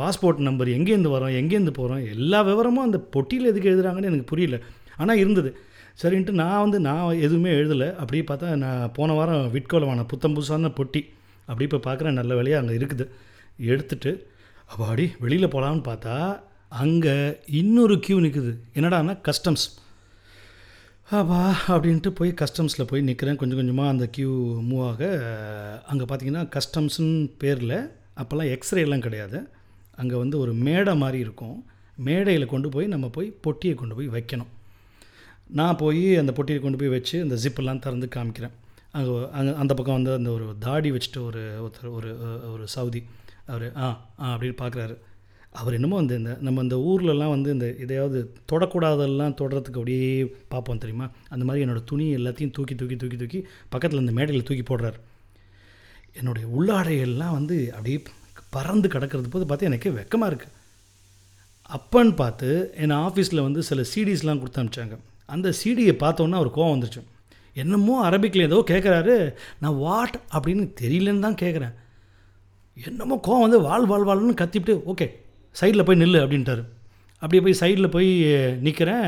பாஸ்போர்ட் 0.00 0.46
நம்பர் 0.48 0.70
எங்கேருந்து 0.76 1.14
வரோம் 1.14 1.36
எங்கேருந்து 1.40 1.74
போகிறோம் 1.78 2.02
எல்லா 2.14 2.40
விவரமும் 2.48 2.86
அந்த 2.88 2.98
பொட்டியில் 3.14 3.50
எதுக்கு 3.52 3.70
எழுதுறாங்கன்னு 3.72 4.10
எனக்கு 4.10 4.30
புரியல. 4.32 4.58
ஆனால் 5.00 5.20
இருந்தது. 5.22 5.50
சரின்ட்டு 6.02 6.32
நான் 6.42 6.62
வந்து 6.64 6.78
நான் 6.88 7.20
எதுவுமே 7.26 7.50
எழுதலை. 7.60 7.88
அப்படியே 8.02 8.24
பார்த்தா 8.30 8.48
நான் 8.64 8.92
போன 8.98 9.14
வாரம் 9.18 9.50
விட்கோல 9.56 9.88
வாங்கின 9.88 10.06
புத்தம் 10.12 10.36
புதுசான 10.36 10.72
பொட்டி. 10.80 11.02
அப்படி 11.48 11.66
இப்போ 11.68 11.80
பார்க்குறேன் 11.88 12.18
நல்ல 12.20 12.34
வேலையாக 12.38 12.62
அங்கே 12.62 12.76
இருக்குது. 12.80 13.06
எடுத்துட்டு 13.72 14.12
அப்பாடி 14.72 15.06
வெளியில் 15.24 15.52
போகலான்னு 15.54 15.82
பார்த்தா 15.90 16.14
அங்கே 16.82 17.16
இன்னொரு 17.60 17.96
கியூ 18.04 18.16
நிற்குது 18.24 18.52
என்னடான்னா 18.78 19.14
கஸ்டம்ஸ் 19.28 19.66
அப்பா 21.18 21.42
அப்படின்ட்டு 21.72 22.10
போய் 22.18 22.30
கஸ்டம்ஸில் 22.40 22.88
போய் 22.90 23.06
நிற்கிறேன் 23.08 23.38
கொஞ்சம் 23.40 23.58
கொஞ்சமாக 23.60 23.92
அந்த 23.94 24.06
கியூ 24.16 24.30
மூவ் 24.70 24.82
ஆக 24.88 25.02
அங்கே 25.90 26.06
பார்த்தீங்கன்னா 26.10 26.42
கஸ்டம்ஸுன்னு 26.56 27.20
பேரில் 27.42 27.76
அப்போல்லாம் 28.20 28.50
எக்ஸ்ரே 28.56 28.82
எல்லாம் 28.86 29.04
கிடையாது. 29.06 29.38
அங்கே 30.02 30.16
வந்து 30.22 30.36
ஒரு 30.42 30.52
மேடை 30.66 30.94
மாதிரி 31.02 31.18
இருக்கும். 31.24 31.56
மேடையில் 32.06 32.52
கொண்டு 32.52 32.68
போய் 32.74 32.86
நம்ம 32.94 33.06
போய் 33.16 33.28
பொட்டியை 33.44 33.74
கொண்டு 33.80 33.94
போய் 33.98 34.08
வைக்கணும். 34.16 34.50
நான் 35.58 35.78
போய் 35.82 36.04
அந்த 36.22 36.32
பொட்டியை 36.38 36.60
கொண்டு 36.62 36.80
போய் 36.80 36.94
வச்சு 36.96 37.16
அந்த 37.24 37.36
ஜிப்பெல்லாம் 37.42 37.82
திறந்து 37.84 38.08
காமிக்கிறேன். 38.16 38.54
அங்கே 38.96 39.14
அங்கே 39.38 39.52
அந்த 39.62 39.72
பக்கம் 39.74 39.98
வந்து 39.98 40.12
அந்த 40.18 40.30
ஒரு 40.36 40.46
தாடி 40.66 40.88
வச்சுட்டு 40.94 41.20
ஒரு 41.28 41.42
ஒருத்தர் 41.64 41.94
ஒரு 41.98 42.10
ஒரு 42.52 42.64
சவுதி. 42.76 43.00
அவர் 43.52 43.66
ஆ 43.84 43.88
ஆ 44.22 44.26
அப்படின்னு 44.34 44.56
பார்க்குறாரு 44.62 44.94
அவர் 45.60 45.76
என்னமோ 45.76 45.96
அந்த 46.02 46.14
இந்த 46.20 46.32
நம்ம 46.46 46.62
இந்த 46.66 46.76
ஊர்லலாம் 46.90 47.32
வந்து 47.34 47.50
இந்த 47.56 47.66
இதையாவது 47.84 48.18
தொடக்கூடாதெல்லாம் 48.52 49.36
தொடுறதுக்கு 49.40 49.80
அப்படியே 49.80 50.08
பார்ப்போம் 50.52 50.82
தெரியுமா? 50.82 51.06
அந்த 51.34 51.44
மாதிரி 51.48 51.64
என்னோடய 51.64 51.88
துணி 51.90 52.06
எல்லாத்தையும் 52.16 52.54
தூக்கி 52.56 52.74
தூக்கி 52.80 52.96
தூக்கி 53.02 53.18
தூக்கி 53.22 53.40
பக்கத்தில் 53.74 54.02
இந்த 54.04 54.14
மேடையில் 54.18 54.46
தூக்கி 54.48 54.64
போடுறாரு. 54.70 54.98
என்னுடைய 56.20 56.46
உள்ளாடையெல்லாம் 56.56 57.36
வந்து 57.38 57.58
அப்படியே 57.76 57.98
பறந்து 58.56 58.88
கிடக்கிறது 58.94 59.28
போது 59.28 59.46
பார்த்து 59.46 59.68
எனக்கு 59.70 59.90
வெக்கமாக 59.98 60.30
இருக்குது 60.30 60.54
அப்பன்னு 61.76 62.14
பார்த்து 62.22 62.48
என் 62.84 62.98
ஆஃபீஸில் 63.06 63.46
வந்து 63.46 63.62
சில 63.68 63.80
சிடிஸ்லாம் 63.92 64.40
கொடுத்து 64.42 64.60
அனுப்பிச்சாங்க. 64.62 64.96
அந்த 65.34 65.48
சிடியை 65.62 65.94
பார்த்தோன்னா 66.02 66.40
ஒரு 66.44 66.50
கோவம் 66.56 66.74
வந்துருச்சு. 66.74 67.02
என்னமோ 67.62 67.94
அரபிக்கில் 68.08 68.48
ஏதோ 68.48 68.58
கேட்குறாரு 68.70 69.14
நான் 69.62 69.78
வாட் 69.84 70.16
அப்படின்னு 70.36 70.64
தெரியலன்னு 70.80 71.24
தான் 71.26 71.40
கேட்குறேன் 71.42 71.74
என்னமோ 72.76 73.16
கோவம் 73.26 73.44
வந்து 73.46 73.60
வாழ் 73.66 73.86
வாழ் 73.90 74.08
வாழ்னு 74.08 74.40
கத்திவிட்டு 74.40 74.74
ஓகே 74.92 75.06
சைடில் 75.60 75.86
போய் 75.88 76.00
நில்லு 76.02 76.18
அப்படின்ட்டாரு. 76.24 76.62
அப்படியே 77.22 77.40
போய் 77.44 77.60
சைடில் 77.60 77.92
போய் 77.94 78.10
நிற்கிறேன் 78.66 79.06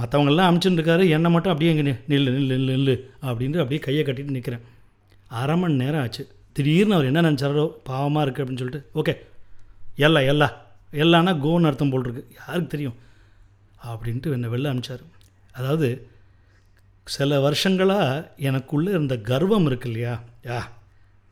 மற்றவங்கெல்லாம் 0.00 0.48
அமுச்சுன்னு 0.50 0.78
இருக்காரு. 0.78 1.04
என்னை 1.16 1.28
மட்டும் 1.34 1.52
அப்படியே 1.52 1.72
இங்கே 1.74 1.84
நில்லு 2.12 2.30
நில்லு 2.36 2.54
நில்லு 2.54 2.76
நில்லு 2.76 2.94
அப்படின்ட்டு 3.28 3.62
அப்படியே 3.62 3.80
கையை 3.86 4.02
கட்டிட்டு 4.04 4.36
நிற்கிறேன் 4.36 4.64
அரை 5.40 5.56
மணி 5.60 5.74
நேரம் 5.82 6.02
ஆச்சு. 6.04 6.22
திடீர்னு 6.56 6.96
அவர் 6.96 7.10
என்ன 7.10 7.22
நினச்சாரோ 7.28 7.64
பாவமாக 7.88 8.24
இருக்குது 8.24 8.44
அப்படின்னு 8.44 8.62
சொல்லிட்டு 8.62 8.82
ஓகே 9.00 9.14
எல்லா 10.06 10.20
எல்லா 10.32 10.48
எல்லான்னா 11.02 11.32
கோன்னு 11.44 11.68
அர்த்தம் 11.70 11.92
போல் 11.92 12.06
இருக்கு. 12.06 12.22
யாருக்கு 12.40 12.72
தெரியும்? 12.74 12.96
அப்படின்ட்டு 13.90 14.34
என்னை 14.36 14.48
வெளில 14.52 14.70
அனுப்பிச்சார் 14.72 15.04
அதாவது 15.58 15.88
சில 17.06 17.40
வருஷங்களாக 17.40 18.32
எனக்குள்ளே 18.36 18.88
இருந்த 18.88 19.16
கர்வம் 19.16 19.66
இருக்கு 19.66 19.90
இல்லையா 19.90 20.22
யா 20.42 20.60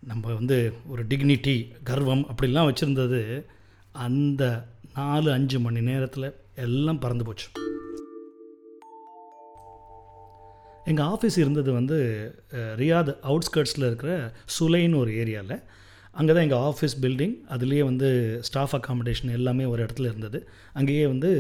நம்ம 0.04 0.34
வந்து 0.34 0.72
ஒரு 0.86 1.06
டிக்னிட்டி 1.06 1.72
கர்வம் 1.84 2.26
அப்படிலாம் 2.26 2.68
வச்சுருந்தது 2.70 3.44
அந்த 3.92 4.64
நாலு 4.94 5.32
அஞ்சு 5.32 5.60
மணி 5.60 5.80
நேரத்தில் 5.80 6.34
எல்லாம் 6.54 6.98
பறந்து 6.98 7.24
போச்சு. 7.24 7.46
எங்கள் 10.84 11.06
ஆஃபீஸ் 11.06 11.38
இருந்தது 11.38 11.72
வந்து 11.72 11.98
ரியாத் 12.52 13.12
அவுட்ஸ்கர்ட்ஸில் 13.22 13.86
இருக்கிற 13.86 14.32
சுலைன்னு 14.58 14.96
ஒரு 14.96 15.12
ஏரியாவில் 15.12 15.62
அங்கே 16.18 16.32
தான் 16.34 16.44
எங்கள் 16.46 16.64
ஆஃபீஸ் 16.70 16.96
பில்டிங் 17.04 17.36
அதுலேயே 17.54 17.84
வந்து 17.90 18.08
ஸ்டாஃப் 18.48 18.74
அக்காமடேஷன் 18.78 19.32
எல்லாமே 19.38 19.64
ஒரு 19.72 19.80
இடத்துல 19.86 20.08
இருந்தது. 20.12 20.40
அங்கேயே 20.78 21.06
வந்து 21.12 21.30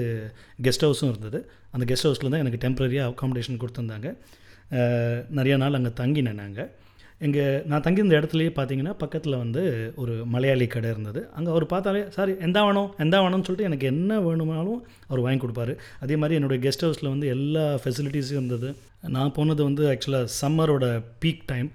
கெஸ்ட் 0.66 0.86
ஹவுஸும் 0.86 1.12
இருந்தது. 1.12 1.40
அந்த 1.74 1.84
கெஸ்ட் 1.90 2.08
ஹவுஸில் 2.08 2.32
தான் 2.32 2.42
எனக்கு 2.44 2.62
டெம்பரரியாக 2.64 3.10
அக்காமடேஷன் 3.12 3.60
கொடுத்துருந்தாங்க 3.64 4.10
நிறைய 5.38 5.54
நாள் 5.62 5.78
அங்கே 5.80 5.92
தங்கினேன் 6.00 6.42
நாங்கள் 6.44 6.70
எங்கள் 7.24 7.60
நான் 7.70 7.84
தங்கியிருந்த 7.84 8.14
இடத்துலையே 8.18 8.50
பார்த்தீங்கன்னா 8.56 8.92
பக்கத்தில் 9.02 9.36
வந்து 9.42 9.62
ஒரு 10.02 10.14
மலையாளி 10.32 10.66
கடை 10.72 10.88
இருந்தது. 10.94 11.20
அங்கே 11.36 11.50
அவர் 11.52 11.64
பார்த்தாலே 11.72 12.00
சாரி 12.16 12.32
எந்த 12.46 12.58
வேணும்? 12.66 12.88
எந்த 13.04 13.16
வேணும்னு 13.24 13.46
சொல்லிட்டு 13.46 13.68
எனக்கு 13.68 13.86
என்ன 13.92 14.18
வேணுமானாலும் 14.24 14.80
அவர் 15.10 15.22
வாங்கி 15.26 15.40
கொடுப்பாரு. 15.44 15.74
அதே 16.04 16.16
மாதிரி 16.22 16.38
என்னுடைய 16.38 16.60
கெஸ்ட் 16.64 16.84
ஹவுஸில் 16.86 17.12
வந்து 17.12 17.28
எல்லா 17.36 17.64
ஃபெசிலிட்டிஸும் 17.82 18.38
இருந்தது. 18.40 18.70
நான் 19.16 19.34
போனது 19.38 19.62
வந்து 19.68 19.84
ஆக்சுவலாக 19.92 20.32
சம்மரோட 20.42 20.86
பீக் 21.24 21.46
டைம் 21.52 21.70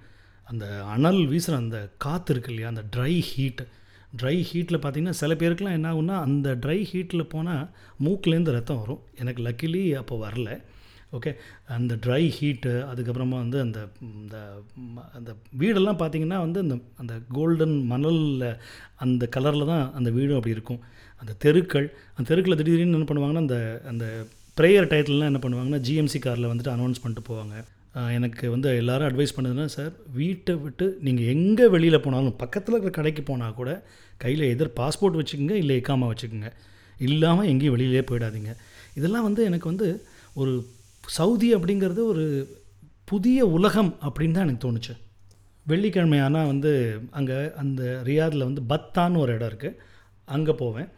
அந்த 0.49 0.83
அனல் 0.85 1.27
வீசுகிற 1.27 1.57
அந்த 1.57 1.89
காற்று 1.97 2.33
இருக்கு 2.33 2.53
இல்லையா 2.53 2.69
அந்த 2.69 2.83
ட்ரை 2.95 3.19
ஹீட் 3.21 3.63
ட்ரை 4.21 4.45
ஹீட்டில் 4.51 4.83
பார்த்தீங்கன்னா 4.83 5.09
சில 5.09 5.33
பேருக்குலாம் 5.33 5.71
என்ன 5.71 5.93
ஆகுன்னா 5.93 6.19
அந்த 6.19 6.55
ட்ரை 6.55 6.77
ஹீட்டில் 6.91 7.23
போனால் 7.23 7.69
மூக்குலேருந்து 8.03 8.51
ரத்தம் 8.51 8.79
வரும். 8.79 9.01
எனக்கு 9.17 9.43
லக்கிலி 9.43 9.93
அப்போ 9.93 10.29
வரல. 10.29 10.61
ஓகே 11.13 11.31
அந்த 11.67 11.95
ட்ரை 11.95 12.33
ஹீட்டு 12.39 12.71
அதுக்கப்புறமா 12.91 13.29
வந்து 13.29 13.59
அந்த 13.59 13.79
இந்த 14.01 14.37
ம- 14.95 15.13
அந்த 15.13 15.31
வீடெல்லாம் 15.59 16.01
பார்த்தீங்கன்னா 16.01 16.39
வந்து 16.39 16.59
அந்த 16.59 16.77
அந்த 16.97 17.19
கோல்டன் 17.33 17.85
மணலில் 17.85 18.57
அந்த 18.95 19.29
கலரில் 19.35 19.65
தான் 19.65 19.93
அந்த 19.93 20.09
வீடும் 20.09 20.35
அப்படி 20.35 20.53
இருக்கும். 20.53 20.79
அந்த 21.17 21.33
தெருக்கள் 21.37 21.87
அந்த 22.15 22.35
தெருக்களில் 22.35 22.57
திடீர்னு 22.57 22.91
என்ன 22.91 23.07
பண்ணுவாங்கன்னா 23.13 23.45
அந்த 23.45 23.81
அந்த 23.87 24.05
ப்ரேயர் 24.57 24.91
டயத்துலலாம் 24.91 25.31
என்ன 25.31 25.39
பண்ணுவாங்கன்னா 25.41 25.81
ஜிஎம்சி 25.81 26.19
காரில் 26.19 26.47
வந்துட்டு 26.47 26.73
அனௌன்ஸ் 26.75 27.01
பண்ணிட்டு 27.01 27.27
போவாங்க. 27.29 27.55
எனக்கு 28.17 28.45
வந்து 28.53 28.69
எல்லாரும் 28.81 29.07
அட்வைஸ் 29.09 29.35
பண்ணதுன்னா 29.35 29.65
சார் 29.75 29.93
வீட்டை 30.17 30.53
விட்டு 30.63 30.85
நீங்கள் 31.05 31.29
எங்கே 31.35 31.65
வெளியில் 31.75 32.03
போனாலும் 32.05 32.35
பக்கத்தில் 32.41 32.73
இருக்கிற 32.75 32.93
கடைக்கு 32.97 33.23
போனால் 33.23 33.55
கூட 33.59 33.69
கையில் 34.23 34.43
எதிர் 34.53 34.77
பாஸ்போர்ட் 34.79 35.19
வச்சுக்கோங்க 35.19 35.55
இல்லை 35.61 35.75
எக்காமா 35.81 36.07
வச்சுக்கோங்க. 36.11 36.49
இல்லாமல் 37.07 37.49
எங்கேயும் 37.51 37.75
வெளியிலே 37.75 38.03
போயிடாதீங்க. 38.09 38.53
இதெல்லாம் 38.97 39.27
வந்து 39.27 39.41
எனக்கு 39.49 39.67
வந்து 39.71 39.87
ஒரு 40.35 40.53
சவுதி 41.17 41.49
அப்படிங்கிறது 41.57 42.01
ஒரு 42.13 42.25
புதிய 43.11 43.45
உலகம் 43.57 43.91
அப்படின்னு 44.07 44.35
தான் 44.37 44.47
எனக்கு 44.47 44.65
தோணுச்சு. 44.65 44.93
வெள்ளிக்கிழமை 45.65 46.19
ஆனால் 46.25 46.49
வந்து 46.51 46.71
அங்கே 47.19 47.37
அந்த 47.63 47.81
ரியாதில் 48.09 48.47
வந்து 48.49 48.61
பத்தான்னு 48.71 49.21
ஒரு 49.23 49.33
இடம் 49.37 49.49
இருக்குது 49.51 49.77
அங்கே 50.27 50.53
போவேன். 50.61 50.89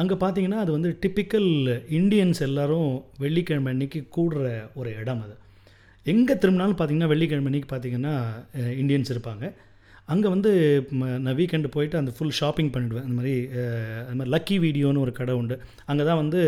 அங்கே 0.00 0.16
பார்த்தீங்கன்னா 0.22 0.60
அது 0.64 0.70
வந்து 0.76 0.90
டிப்பிக்கல் 1.02 1.50
இண்டியன்ஸ் 1.98 2.40
எல்லாரும் 2.48 2.90
வெள்ளிக்கிழமை 3.24 3.70
அன்னைக்கு 3.74 4.00
கூடுற 4.16 4.42
ஒரு 4.80 4.90
இடம் 5.02 5.22
அது. 5.26 5.36
எங்கே 6.06 6.34
திரும்பினாலும் 6.36 6.76
பார்த்தீங்கன்னா 6.76 7.08
வெள்ளிக்கிழமை 7.08 7.48
அன்னைக்கு 7.48 7.70
பார்த்திங்கன்னா 7.70 8.12
இந்தியன்ஸ் 8.80 9.12
இருப்பாங்க. 9.14 9.46
அங்கே 10.08 10.28
வந்து 10.28 10.50
நான் 11.18 11.36
வீக்கெண்டு 11.36 11.68
போயிட்டு 11.68 11.96
அந்த 11.98 12.12
ஃபுல் 12.16 12.36
ஷாப்பிங் 12.36 12.70
பண்ணிவிடுவேன் 12.74 13.04
அந்த 13.04 13.16
மாதிரி 13.16 13.32
அஹ், 13.58 13.74
அந்த 14.02 14.18
மாதிரி 14.18 14.32
லக்கி 14.34 14.56
வீடியோன்னு 14.62 15.02
ஒரு 15.02 15.12
கடை 15.12 15.34
உண்டு. 15.34 15.56
அங்கே 15.86 16.04
தான் 16.04 16.16
வந்து 16.16 16.40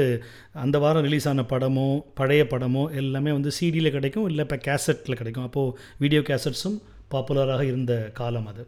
அந்த 0.58 0.78
வாரம் 0.78 1.04
ரிலீஸ் 1.04 1.28
ஆன 1.28 1.44
படமோ 1.50 1.86
பழைய 2.14 2.44
படமோ 2.46 2.84
எல்லாமே 2.94 3.32
வந்து 3.32 3.52
சிடியில் 3.58 3.90
கிடைக்கும் 3.90 4.28
இல்லை 4.30 4.44
இப்போ 4.46 4.58
கேசட்டில் 4.66 5.20
கிடைக்கும். 5.20 5.46
அப்போது 5.48 5.74
வீடியோ 5.98 6.22
கேசட்ஸும் 6.22 6.78
பாப்புலராக 7.10 7.62
இருந்த 7.66 7.92
காலம் 8.14 8.48
அது. 8.48 8.64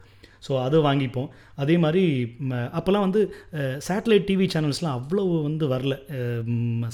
ஸோ 0.47 0.53
அது 0.67 0.77
வாங்கிப்போம். 0.87 1.29
அதே 1.63 1.75
மாதிரி 1.85 2.03
அப்போல்லாம் 2.79 3.07
வந்து 3.07 3.21
சேட்டலைட் 3.89 4.27
டிவி 4.31 4.47
சேனல்ஸ்லாம் 4.55 4.97
அவ்வளோ 4.99 5.25
வந்து 5.49 5.65
வரல. 5.73 5.95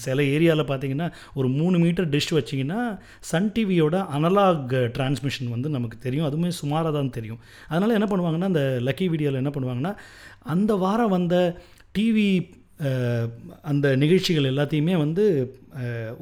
சில 0.05 0.19
ஏரியாவில் 0.35 0.69
பார்த்தீங்கன்னா 0.71 1.09
ஒரு 1.39 1.49
மூணு 1.59 1.79
மீட்டர் 1.85 2.11
டிஷ் 2.15 2.33
வச்சிங்கன்னா 2.39 2.81
சன் 3.31 3.51
டிவியோட 3.57 3.97
அனலாக் 4.19 4.75
டிரான்ஸ்மிஷன் 4.97 5.51
வந்து 5.55 5.71
நமக்கு 5.77 5.99
தெரியும். 6.07 6.29
அதுவுமே 6.29 6.53
சுமாராக 6.61 6.93
தான் 6.99 7.15
தெரியும். 7.19 7.41
அதனால் 7.71 7.97
என்ன 7.99 8.09
பண்ணுவாங்கன்னா 8.13 8.51
அந்த 8.53 8.65
லக்கி 8.89 9.09
வீடியோவில் 9.15 9.43
என்ன 9.43 9.53
பண்ணுவாங்கன்னா 9.57 9.95
அந்த 10.55 10.73
வாரம் 10.85 11.15
வந்த 11.19 11.37
டிவி 11.99 12.31
அந்த 13.71 13.87
நிகழ்ச்சிகள் 14.03 14.51
எல்லாத்தையுமே 14.51 14.95
வந்து 15.05 15.25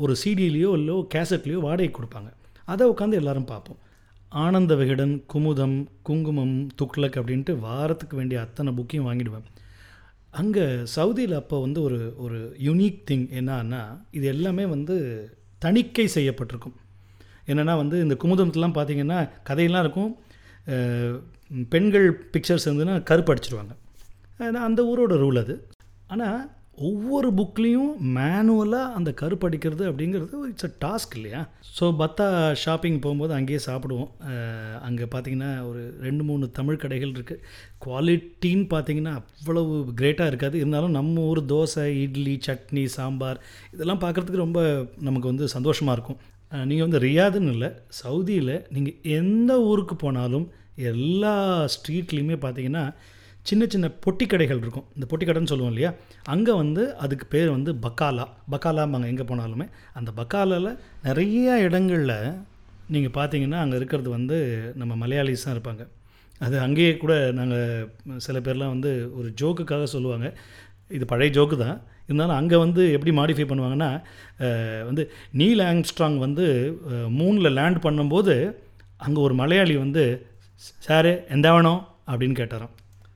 ஒரு 0.02 0.12
சிடிலேயோ 0.20 0.70
இல்லையோ 0.78 0.96
கேசட்லேயோ 1.14 1.58
வாடகை 1.64 1.90
கொடுப்பாங்க. 1.96 2.30
அதை 2.72 2.84
உட்காந்து 2.92 3.18
எல்லாரும் 3.20 3.50
பார்ப்போம். 3.50 3.80
ஆனந்த 4.32 4.74
விகடன் 4.74 5.24
குமுதம் 5.32 5.76
குங்குமம் 6.02 6.56
துக்ளக் 6.80 7.18
அப்படின்ட்டு 7.20 7.52
வாரத்துக்கு 7.58 8.16
வேண்டிய 8.16 8.40
அத்தனை 8.40 8.72
புக்கையும் 8.74 9.06
வாங்கிடுவேன். 9.08 9.46
அங்கே 10.30 10.64
சவுதியில் 10.96 11.34
அப்போ 11.34 11.60
வந்து 11.60 11.82
ஒரு 11.82 11.98
ஒரு 12.16 12.56
யுனிக் 12.58 12.98
திங் 13.10 13.26
என்னன்னா 13.40 13.82
இது 14.10 14.26
எல்லாமே 14.26 14.64
வந்து 14.64 14.96
தணிக்கை 15.58 16.06
செய்யப்பட்டிருக்கும். 16.06 16.76
என்னென்னா 17.46 17.76
வந்து 17.76 17.96
இந்த 18.00 18.16
குமுதத்துலாம் 18.24 18.76
பார்த்திங்கன்னா 18.78 19.18
கதையெல்லாம் 19.42 19.84
இருக்கும். 19.84 20.12
பெண்கள் 21.68 22.06
பிக்சர்ஸ் 22.12 22.68
இருந்ததுன்னா 22.68 23.02
கருப்பு 23.02 23.32
அடிச்சிருவாங்க. 23.34 23.74
ஏன்னா 24.38 24.62
அந்த 24.68 24.80
ஊரோட 24.82 25.14
ரூல் 25.22 25.42
அது. 25.44 25.54
ஆனால் 26.06 26.40
ஒவ்வொரு 26.86 27.28
புக்லேயும் 27.38 27.92
மேனுவலாக 28.16 28.96
அந்த 28.98 29.10
கருப்படிக்கிறது 29.20 29.84
அப்படிங்கிறது 29.90 30.40
இட்ஸ் 30.48 30.66
அ 30.68 30.70
டாஸ்க் 30.84 31.14
இல்லையா? 31.18 31.40
ஸோ 31.76 31.84
பத்தா 32.00 32.26
ஷாப்பிங் 32.62 32.98
போகும்போது 33.04 33.32
அங்கேயே 33.38 33.60
சாப்பிடுவோம். 33.66 34.10
அங்கே 34.88 35.06
பார்த்தீங்கன்னா 35.14 35.50
ஒரு 35.68 35.82
ரெண்டு 36.06 36.22
மூணு 36.28 36.50
தமிழ் 36.58 36.80
கடைகள் 36.84 37.14
இருக்குது 37.16 37.42
குவாலிட்டின்னு 37.86 38.66
பார்த்தீங்கன்னா 38.74 39.14
அவ்வளவு 39.22 39.74
கிரேட்டாக 40.00 40.30
இருக்காது. 40.32 40.56
இருந்தாலும் 40.62 40.96
நம்ம 40.98 41.24
ஊர் 41.30 41.42
தோசை 41.54 41.86
இட்லி 42.04 42.36
சட்னி 42.48 42.84
சாம்பார் 42.98 43.42
இதெல்லாம் 43.74 44.02
பார்க்குறதுக்கு 44.04 44.44
ரொம்ப 44.46 44.60
நமக்கு 45.08 45.32
வந்து 45.32 45.48
சந்தோஷமாக 45.56 45.96
இருக்கும். 45.98 46.20
நீங்கள் 46.70 46.86
வந்து 46.86 47.04
ரியாதுன்னு 47.08 47.52
இல்லை 47.56 47.70
சவுதியில் 48.02 48.54
நீங்கள் 48.74 48.98
எந்த 49.20 49.52
ஊருக்கு 49.70 49.94
போனாலும் 50.06 50.48
எல்லா 50.92 51.34
ஸ்ட்ரீட்லேயுமே 51.74 52.36
பார்த்தீங்கன்னா 52.42 52.86
சின்ன 53.48 53.62
சின்ன 53.72 53.86
பொட்டி 54.04 54.24
கடைகள் 54.32 54.60
இருக்கும். 54.64 54.86
இந்த 54.96 55.06
பொட்டி 55.10 55.24
கடைன்னு 55.26 55.52
சொல்லுவோம் 55.52 55.72
இல்லையா? 55.72 55.90
அங்கே 56.34 56.52
வந்து 56.62 56.82
அதுக்கு 57.04 57.26
பேர் 57.34 57.50
வந்து 57.56 57.72
பக்காலா. 57.86 58.24
பக்காலாம்பாங்க 58.54 59.06
எங்கே 59.12 59.24
போனாலுமே. 59.30 59.66
அந்த 59.98 60.10
பக்காலாவில் 60.20 60.70
நிறைய 61.08 61.58
இடங்களில் 61.66 62.16
நீங்கள் 62.94 63.14
பார்த்தீங்கன்னா 63.18 63.60
அங்கே 63.64 63.78
இருக்கிறது 63.80 64.08
வந்து 64.16 64.36
நம்ம 64.80 64.92
மலையாளிஸ் 65.02 65.44
தான் 65.46 65.56
இருப்பாங்க. 65.56 65.84
அது 66.46 66.56
அங்கேயே 66.66 66.92
கூட 67.02 67.14
நாங்கள் 67.40 68.20
சில 68.26 68.38
பேர்லாம் 68.46 68.72
வந்து 68.74 68.90
ஒரு 69.18 69.28
ஜோக்குக்காக 69.40 69.84
சொல்லுவாங்க. 69.94 70.28
இது 70.96 71.04
பழைய 71.12 71.30
ஜோக்கு 71.36 71.56
தான். 71.64 71.78
இருந்தாலும் 72.08 72.38
அங்கே 72.40 72.56
வந்து 72.64 72.82
எப்படி 72.96 73.12
மாடிஃபை 73.18 73.46
பண்ணுவாங்கன்னா 73.50 73.90
வந்து 74.88 75.04
நீல் 75.40 75.62
ஆங்ஸ்ட்ராங் 75.70 76.18
வந்து 76.24 76.44
மூணில் 77.18 77.56
லேண்ட் 77.58 77.80
பண்ணும்போது 77.86 78.34
அங்கே 79.06 79.20
ஒரு 79.26 79.36
மலையாளி 79.42 79.76
வந்து 79.84 80.04
சாரு 80.86 81.14
எந்த 81.36 81.48
வேணும் 81.54 81.80
அப்படின்னு 82.10 82.38
கேட்டாராம். 82.40 82.74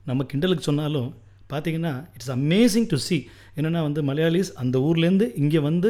நம்ம 0.09 0.25
கிண்டலுக்கு 0.31 0.69
சொன்னாலும் 0.69 1.09
பார்த்தீங்கன்னா 1.51 1.93
இட்ஸ் 2.15 2.33
அமேசிங் 2.37 2.89
டு 2.91 2.97
சி 3.07 3.17
என்னென்னா 3.57 3.81
வந்து 3.87 4.01
மலையாளிஸ் 4.09 4.51
அந்த 4.63 4.77
ஊர்லேருந்து 4.87 5.27
இங்கே 5.41 5.61
வந்து 5.69 5.89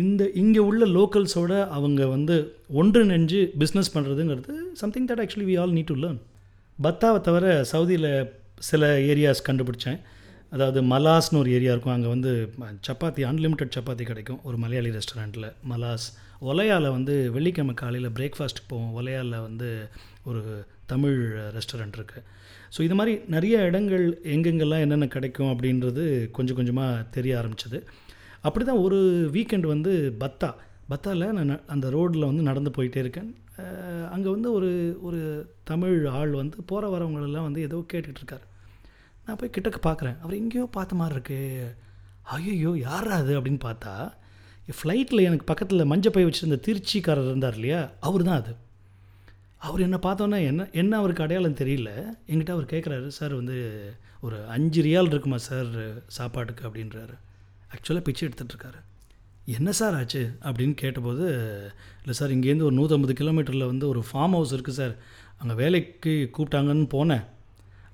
இந்த 0.00 0.22
இங்கே 0.42 0.62
உள்ள 0.68 0.84
லோக்கல்ஸோட 0.96 1.52
அவங்க 1.76 2.06
வந்து 2.14 2.36
ஒன்று 2.80 3.00
நெஞ்சு 3.10 3.40
பிஸ்னஸ் 3.60 3.92
பண்ணுறதுங்கிறது 3.94 4.54
something 4.80 5.08
that 5.10 5.22
actually 5.24 5.46
we 5.50 5.56
all 5.62 5.74
need 5.76 5.90
to 5.92 5.96
learn 6.04 6.20
பத்தாவை 6.78 7.18
தவிர 7.28 7.46
சவுதியில் 7.72 8.10
சில 8.68 8.88
ஏரியாஸ் 9.12 9.46
கண்டுபிடிச்சேன். 9.48 9.98
அதாவது 10.54 10.80
மலாஸ்னு 10.92 11.40
ஒரு 11.42 11.50
ஏரியா 11.56 11.72
இருக்கும். 11.74 11.94
அங்கே 11.96 12.10
வந்து 12.14 12.32
சப்பாத்தி 12.88 13.22
அன்லிமிட்டெட் 13.30 13.74
சப்பாத்தி 13.76 14.04
கிடைக்கும் 14.10 14.40
ஒரு 14.48 14.56
மலையாளி 14.64 14.90
ரெஸ்டாரண்ட்டில் 14.98 15.48
மலாஸ் 15.72 16.06
ஒலையாவில் 16.50 16.94
வந்து 16.96 17.14
வெள்ளிக்கிழமை 17.36 17.74
காலையில் 17.82 18.14
பிரேக்ஃபாஸ்ட் 18.18 18.60
போவோம். 18.70 18.92
ஒலையாவில் 19.00 19.38
வந்து 19.48 19.68
ஒரு 20.30 20.42
தமிழ் 20.92 21.18
ரெஸ்டாரண்ட் 21.58 21.98
இருக்குது 22.00 22.24
ஸோ 22.74 22.80
இது 22.86 22.94
மாதிரி 22.98 23.14
நிறைய 23.34 23.56
இடங்கள் 23.68 24.04
எங்கெங்கெல்லாம் 24.34 24.82
என்னென்ன 24.84 25.06
கிடைக்கும் 25.14 25.50
அப்படின்றது 25.52 26.04
கொஞ்சம் 26.36 26.58
கொஞ்சமாக 26.58 27.04
தெரிய 27.16 27.32
ஆரம்பிச்சது. 27.40 27.78
அப்படி 28.46 28.64
தான் 28.64 28.82
ஒரு 28.86 28.98
வீக்கெண்ட் 29.36 29.66
வந்து 29.74 29.92
பத்தா. 30.22 30.50
பத்தாவில் 30.92 31.34
நான் 31.38 31.62
அந்த 31.74 31.86
ரோட்டில் 31.96 32.28
வந்து 32.30 32.48
நடந்து 32.48 32.70
போயிட்டே 32.76 33.00
இருக்கேன். 33.04 33.30
அங்கே 34.14 34.28
வந்து 34.34 34.48
ஒரு 34.56 34.70
ஒரு 35.06 35.20
தமிழ் 35.70 35.96
ஆள் 36.18 36.32
வந்து 36.42 36.58
போகிற 36.70 36.90
வரவங்களெல்லாம் 36.94 37.46
வந்து 37.48 37.60
ஏதோ 37.68 37.78
கேட்டுக்கிட்டு 37.92 38.22
இருக்காரு. 38.22 38.44
நான் 39.26 39.38
போய் 39.40 39.54
கிட்டக்க 39.54 39.78
பார்க்குறேன் 39.88 40.18
அவர் 40.22 40.40
எங்கேயோ 40.42 40.66
பார்த்த 40.76 41.00
மாதிரி 41.00 41.16
இருக்குது 41.16 41.72
ஐயோ 42.34 42.72
யாரா 42.88 43.14
அது 43.22 43.32
அப்படின்னு 43.38 43.62
பார்த்தா 43.66 43.94
ஃப்ளைட்டில் 44.78 45.26
எனக்கு 45.28 45.48
பக்கத்தில் 45.50 45.88
மஞ்சப்பை 45.90 46.22
வச்சுருந்த 46.26 46.58
திருச்சிக்காரர் 46.66 47.28
இருந்தார் 47.30 47.56
இல்லையா? 47.58 47.80
அவர் 48.06 48.26
தான் 48.28 48.40
அது. 48.42 48.52
அவர் 49.58 49.80
என்ன 49.80 49.98
பார்த்தோன்னே 50.02 50.46
என்ன 50.46 50.68
என்ன 50.72 50.96
அவருக்கு 50.96 51.22
அடையாளம் 51.22 51.54
தெரியல. 51.54 51.90
என்கிட்ட 52.28 52.50
அவர் 52.50 52.64
கேட்குறாரு 52.64 53.06
சார் 53.06 53.34
வந்து 53.34 53.56
ஒரு 54.20 54.46
அஞ்சு 54.46 54.82
ரியால் 54.82 55.06
இருக்குமா 55.06 55.38
சார் 55.38 55.70
சாப்பாட்டுக்கு? 56.06 56.68
அப்படின்றாரு. 56.68 57.14
ஆக்சுவலாக 57.72 58.00
பிச்சை 58.00 58.28
எடுத்துகிட்ருக்காரு 58.28 58.80
என்ன 59.44 59.72
சார் 59.72 59.94
ஆச்சு? 59.94 60.30
அப்படின்னு 60.42 60.74
கேட்டபோது 60.74 61.24
இல்லை 61.98 62.14
சார் 62.14 62.30
இங்கேருந்து 62.30 62.62
ஒரு 62.62 62.76
நூற்றம்பது 62.76 63.14
கிலோமீட்டரில் 63.20 63.66
வந்து 63.66 63.88
ஒரு 63.88 64.00
ஃபார்ம் 64.00 64.36
ஹவுஸ் 64.36 64.54
இருக்குது 64.54 64.78
சார். 64.80 64.94
அங்கே 65.38 65.54
வேலைக்கு 65.54 66.30
கூப்பிட்டாங்கன்னு 66.38 66.88
போனேன். 66.94 67.24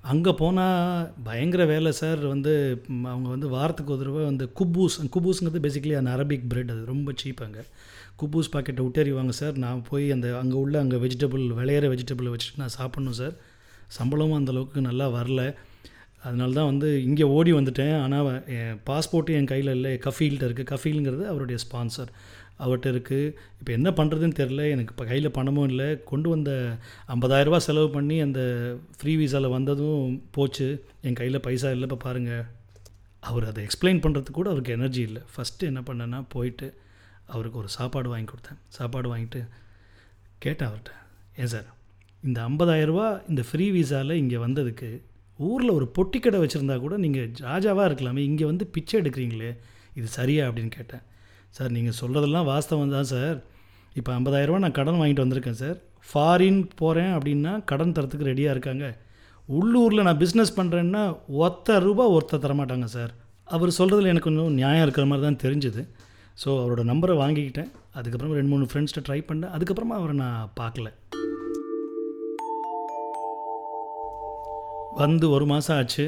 அங்கே 0.01 0.33
போனால் 0.33 1.13
பயங்கர 1.25 1.65
வேலை 1.65 1.93
சார். 1.93 2.19
வந்து 2.19 2.85
அவங்க 3.05 3.29
வந்து 3.29 3.49
வாரத்துக்கு 3.49 3.93
ஒரு 3.93 4.03
தடவை 4.03 4.25
வந்து 4.25 4.53
குப்பூஸ் 4.61 4.97
குப்பூஸுங்கிறது 5.15 5.63
பேசிக்கலி 5.67 5.97
அந்த 5.97 6.11
அரபிக் 6.17 6.49
பிரெட் 6.49 6.71
அது 6.71 6.85
ரொம்ப 6.85 7.13
சீப் 7.23 7.43
அங்கே. 7.43 7.65
குப்பூஸ் 8.21 8.53
பாக்கெட்டை 8.55 8.83
விட்டேறிவாங்க 8.87 9.33
சார். 9.41 9.57
நான் 9.65 9.81
போய் 9.91 10.07
அந்த 10.17 10.29
அங்கே 10.43 10.57
உள்ள 10.65 10.77
அங்கே 10.85 11.01
வெஜிடபிள் 11.05 11.45
விளையிற 11.59 11.87
வெஜிடபிளை 11.93 12.33
வச்சுட்டு 12.35 12.63
நான் 12.63 12.77
சாப்பிட்ணும் 12.79 13.19
சார். 13.21 13.35
சம்பளமும் 13.99 14.39
அந்தளவுக்கு 14.41 14.89
நல்லா 14.89 15.09
வரல. 15.19 15.43
அதனால 16.27 16.51
தான் 16.59 16.69
வந்து 16.71 16.89
இங்கே 17.09 17.27
ஓடி 17.37 17.53
வந்துட்டேன். 17.59 17.97
ஆனால் 18.05 18.29
என் 18.57 18.77
பாஸ்போர்ட்டு 18.89 19.37
என் 19.39 19.51
கையில் 19.53 19.71
இல்லை. 19.79 19.93
கஃபீல்கிட்ட 20.07 20.49
இருக்குது 20.49 20.71
கஃபீல்ங்கிறது 20.73 21.25
அவருடைய 21.33 21.59
ஸ்பான்சர் 21.65 22.13
அவர்கிட்ட 22.65 22.89
இருக்குது 22.95 23.33
இப்போ 23.61 23.71
என்ன 23.77 23.89
பண்ணுறதுன்னு 23.99 24.37
தெரில 24.41 24.63
எனக்கு 24.75 24.93
இப்போ 24.95 25.05
கையில் 25.11 25.35
பணமும் 25.39 25.69
இல்லை. 25.71 25.89
கொண்டு 26.11 26.29
வந்த 26.35 26.51
ஐம்பதாயிரரூபா 27.15 27.59
செலவு 27.67 27.89
பண்ணி 27.97 28.17
அந்த 28.27 28.41
ஃப்ரீ 28.99 29.13
விசாவில் 29.23 29.55
வந்ததும் 29.57 30.13
போச்சு. 30.37 30.69
என் 31.07 31.19
கையில் 31.21 31.45
பைசா 31.47 31.71
இல்லை. 31.77 31.87
இப்போ 31.89 32.01
பாருங்கள் 32.07 32.45
அவர் 33.31 33.49
அதை 33.51 33.61
எக்ஸ்பிளைன் 33.67 34.03
பண்ணுறதுக்கு 34.05 34.39
கூட 34.39 34.51
அவருக்கு 34.53 34.77
எனர்ஜி 34.79 35.03
இல்லை. 35.09 35.23
ஃபஸ்ட்டு 35.33 35.71
என்ன 35.71 35.83
பண்ணேன்னா 35.89 36.21
போயிட்டு 36.37 36.69
அவருக்கு 37.35 37.61
ஒரு 37.63 37.71
சாப்பாடு 37.77 38.09
வாங்கி 38.13 38.29
கொடுத்தேன். 38.33 38.59
சாப்பாடு 38.77 39.09
வாங்கிட்டு 39.13 39.41
கேட்டேன் 40.45 40.69
அவர்கிட்ட 40.69 40.93
ஏன் 41.43 41.53
சார் 41.55 41.69
இந்த 42.29 42.39
ஐம்பதாயிரரூபா 42.49 43.07
இந்த 43.31 43.43
ஃப்ரீ 43.49 43.67
விசாவில் 43.77 44.21
இங்கே 44.23 44.39
வந்ததுக்கு 44.47 44.89
ஊரில் 45.39 45.77
ஒரு 45.77 45.87
பொட்டி 45.97 46.19
கடை 46.25 46.39
வச்சுருந்தா 46.43 46.75
கூட 46.81 46.95
நீங்கள் 47.05 47.31
ராஜாவாக 47.51 47.87
இருக்கலாமே 47.91 48.23
இங்கே 48.31 48.45
வந்து 48.51 48.65
பிச்சை 48.75 48.95
எடுக்கிறீங்களே 49.01 49.51
இது 49.99 50.09
சரியா? 50.19 50.43
அப்படின்னு 50.49 50.73
கேட்டேன். 50.77 51.03
சார் 51.57 51.73
நீங்கள் 51.77 51.97
சொல்கிறதெல்லாம் 52.01 52.47
வாஸ்தவம் 52.51 52.95
தான் 52.97 53.09
சார். 53.15 53.39
இப்போ 53.99 54.11
ஐம்பதாயிரரூபா 54.19 54.61
நான் 54.65 54.77
கடன் 54.79 55.01
வாங்கிட்டு 55.01 55.25
வந்திருக்கேன் 55.25 55.59
சார். 55.63 55.79
ஃபாரின் 56.11 56.61
போகிறேன் 56.81 57.13
அப்படின்னா 57.17 57.53
கடன் 57.71 57.95
தரத்துக்கு 57.97 58.29
ரெடியாக 58.31 58.55
இருக்காங்க. 58.57 58.87
உள்ளூரில் 59.49 60.07
நான் 60.09 60.21
பிஸ்னஸ் 60.23 60.57
பண்ணுறேன்னா 60.59 61.03
ஒத்த 61.47 61.79
ரூபா 61.87 62.05
ஒருத்தர் 62.17 62.45
தரமாட்டாங்க 62.47 62.89
சார். 62.97 63.13
அவர் 63.55 63.77
சொல்கிறதுல 63.79 64.13
எனக்கு 64.13 64.29
கொஞ்சம் 64.31 64.57
நியாயம் 64.61 64.85
இருக்கிற 64.87 65.07
மாதிரி 65.11 65.27
தான் 65.29 65.43
தெரிஞ்சுது. 65.45 65.83
ஸோ 66.43 66.51
அவரோட 66.63 66.83
நம்பரை 66.91 67.15
வாங்கிக்கிட்டேன். 67.23 67.69
அதுக்கப்புறம் 67.99 68.37
ரெண்டு 68.39 68.51
மூணு 68.53 68.65
ஃப்ரெண்ட்ஸ்கிட்ட 68.71 69.03
ட்ரை 69.09 69.19
பண்ணேன். 69.29 69.53
அதுக்கப்புறமா 69.57 69.97
அவரை 70.01 70.15
நான் 70.23 70.53
பார்க்கல. 70.61 70.89
வந்து 75.03 75.27
ஒரு 75.35 75.45
மாதம் 75.53 75.77
ஆச்சு. 75.77 76.07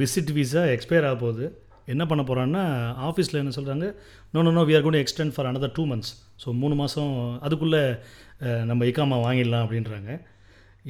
விசிட் 0.00 0.32
விசா 0.38 0.62
எக்ஸ்பயர் 0.74 1.06
ஆக 1.10 1.16
போகுது. 1.22 1.46
என்ன 1.92 2.02
பண்ண 2.10 2.22
போகிறான்னா 2.26 2.64
ஆஃபீஸில் 3.08 3.40
என்ன 3.42 3.52
சொல்கிறாங்க 3.56 3.86
no 4.32 4.42
no 4.46 4.50
no 4.58 4.62
we 4.68 4.74
are 4.78 4.84
gone 4.86 4.98
extend 5.02 5.34
for 5.36 5.48
another 5.50 5.72
two 5.78 5.84
months 5.92 6.12
so 6.42 6.48
மூணு 6.62 6.74
மாதம் 6.80 7.14
அதுக்குள்ளே 7.46 7.82
நம்ம 8.68 8.84
இக்காமா 8.90 9.16
வாங்கிடலாம் 9.26 9.64
அப்படின்றாங்க. 9.64 10.12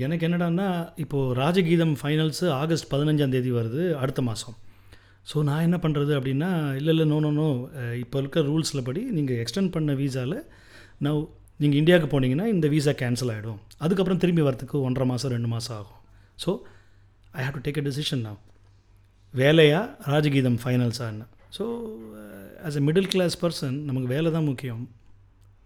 எனக்கு 0.04 0.26
என்னடான்னா 0.28 0.68
இப்போது 1.04 1.34
ராஜகீதம் 1.42 1.94
ஃபைனல்ஸு 2.02 2.46
ஆகஸ்ட் 2.60 2.90
பதினஞ்சாம் 2.92 3.34
தேதி 3.36 3.50
வருது 3.60 3.82
அடுத்த 4.02 4.22
மாதம் 4.28 4.56
ஸோ 5.30 5.42
நான் 5.48 5.64
என்ன 5.66 5.76
பண்ணுறது 5.82 6.12
அப்படின்னா 6.18 6.48
இல்லை 6.78 6.92
இல்லை 6.94 7.04
நோ 7.12 7.18
நோ 7.24 7.30
நோ 7.40 7.48
இப்போ 8.02 8.16
இருக்கிற 8.22 8.42
ரூல்ஸில் 8.50 8.86
படி 8.88 9.02
நீங்கள் 9.16 9.40
எக்ஸ்டெண்ட் 9.42 9.72
பண்ண 9.74 9.92
வீசாவில் 10.00 10.38
நான் 11.04 11.20
நீங்கள் 11.62 11.80
இந்தியாவுக்கு 11.80 12.08
போனீங்கன்னா 12.14 12.46
இந்த 12.54 12.66
வீசா 12.72 12.92
கேன்சல் 13.02 13.32
ஆகிடும் 13.34 13.60
அதுக்கப்புறம் 13.84 14.20
திரும்பி 14.22 14.42
வரத்துக்கு 14.46 14.76
ஒன்றரை 14.86 15.06
மாதம் 15.10 15.32
ரெண்டு 15.34 15.50
மாதம் 15.54 15.76
ஆகும். 15.80 16.00
So 16.44 16.50
I 17.38 17.42
have 17.44 17.56
to 17.58 17.62
take 17.66 17.78
a 17.82 17.84
decision 17.88 18.24
நான் 18.28 18.40
வேலையா 19.34 19.80
ராஜகீதம் 20.14 20.58
ஃபைனல்ஸான்னு 20.62 21.26
so 21.56 21.64
as 22.68 22.78
a 22.80 22.82
middle 22.88 23.10
class 23.14 23.36
person 23.42 23.76
நமக்கு 23.88 24.08
வேலை 24.14 24.28
தான் 24.36 24.48
முக்கியம். 24.50 24.82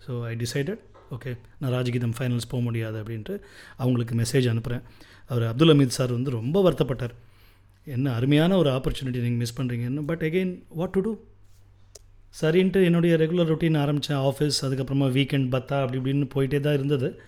ஸோ 0.04 0.12
ஐ 0.30 0.34
டிசைடட் 0.44 0.82
ஓகே 1.14 1.32
நான் 1.60 1.72
ராஜகீதம் 1.76 2.14
ஃபைனல்ஸ் 2.18 2.50
போக 2.52 2.62
முடியாது 2.68 2.96
அப்படின்ட்டு 3.02 3.34
அவங்களுக்கு 3.82 4.14
மெசேஜ் 4.22 4.46
அனுப்புகிறேன் 4.52 4.84
அவர் 5.30 5.44
அப்துல் 5.50 5.72
அமீத் 5.74 5.98
சார் 5.98 6.12
வந்து 6.16 6.30
ரொம்ப 6.38 6.56
வருத்தப்பட்டார். 6.66 7.14
என்ன 7.86 8.12
அருமையான 8.12 8.56
ஒரு 8.56 8.70
ஆப்பர்ச்சுனிட்டி 8.70 9.20
நீங்கள் 9.20 9.36
மிஸ் 9.36 9.58
பண்ணுறீங்கன்னு 9.60 10.04
but 10.04 10.22
again 10.22 10.62
what 10.68 10.90
to 10.90 11.00
do 11.00 11.16
சரின்ட்டு 12.40 12.84
என்னுடைய 12.84 13.16
ரெகுலர் 13.16 13.48
ரொட்டீன் 13.48 13.78
ஆரம்பித்தேன் 13.78 14.18
ஆஃபீஸ் 14.18 14.64
அதுக்கப்புறமா 14.64 15.08
வீக்கெண்ட் 15.12 15.48
பத்தா 15.50 15.80
அப்படி 15.80 15.98
இப்படின்னு 15.98 16.28
போயிட்டே 16.34 16.60
தான் 16.60 16.72
இருந்தது. 16.72 17.20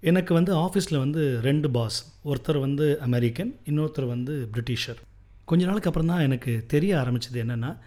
எனக்கு 0.00 0.34
வந்து 0.34 0.52
ஆஃபீஸில் 0.54 0.98
வந்து 0.98 1.40
ரெண்டு 1.40 1.70
பாஸ் 1.70 2.16
ஒருத்தர் 2.24 2.58
வந்து 2.58 3.00
அமெரிக்கன் 3.00 3.60
இன்னொருத்தர் 3.64 4.06
வந்து 4.06 4.48
பிரிட்டிஷர் 4.52 4.96
கொஞ்ச 5.44 5.66
நாளுக்கு 5.66 5.88
அப்புறம் 5.88 6.06
தான் 6.06 6.20
எனக்கு 6.20 6.64
தெரிய 6.66 6.96
ஆரம்பிச்சது 6.96 7.34
என்னென்னா 7.34 7.78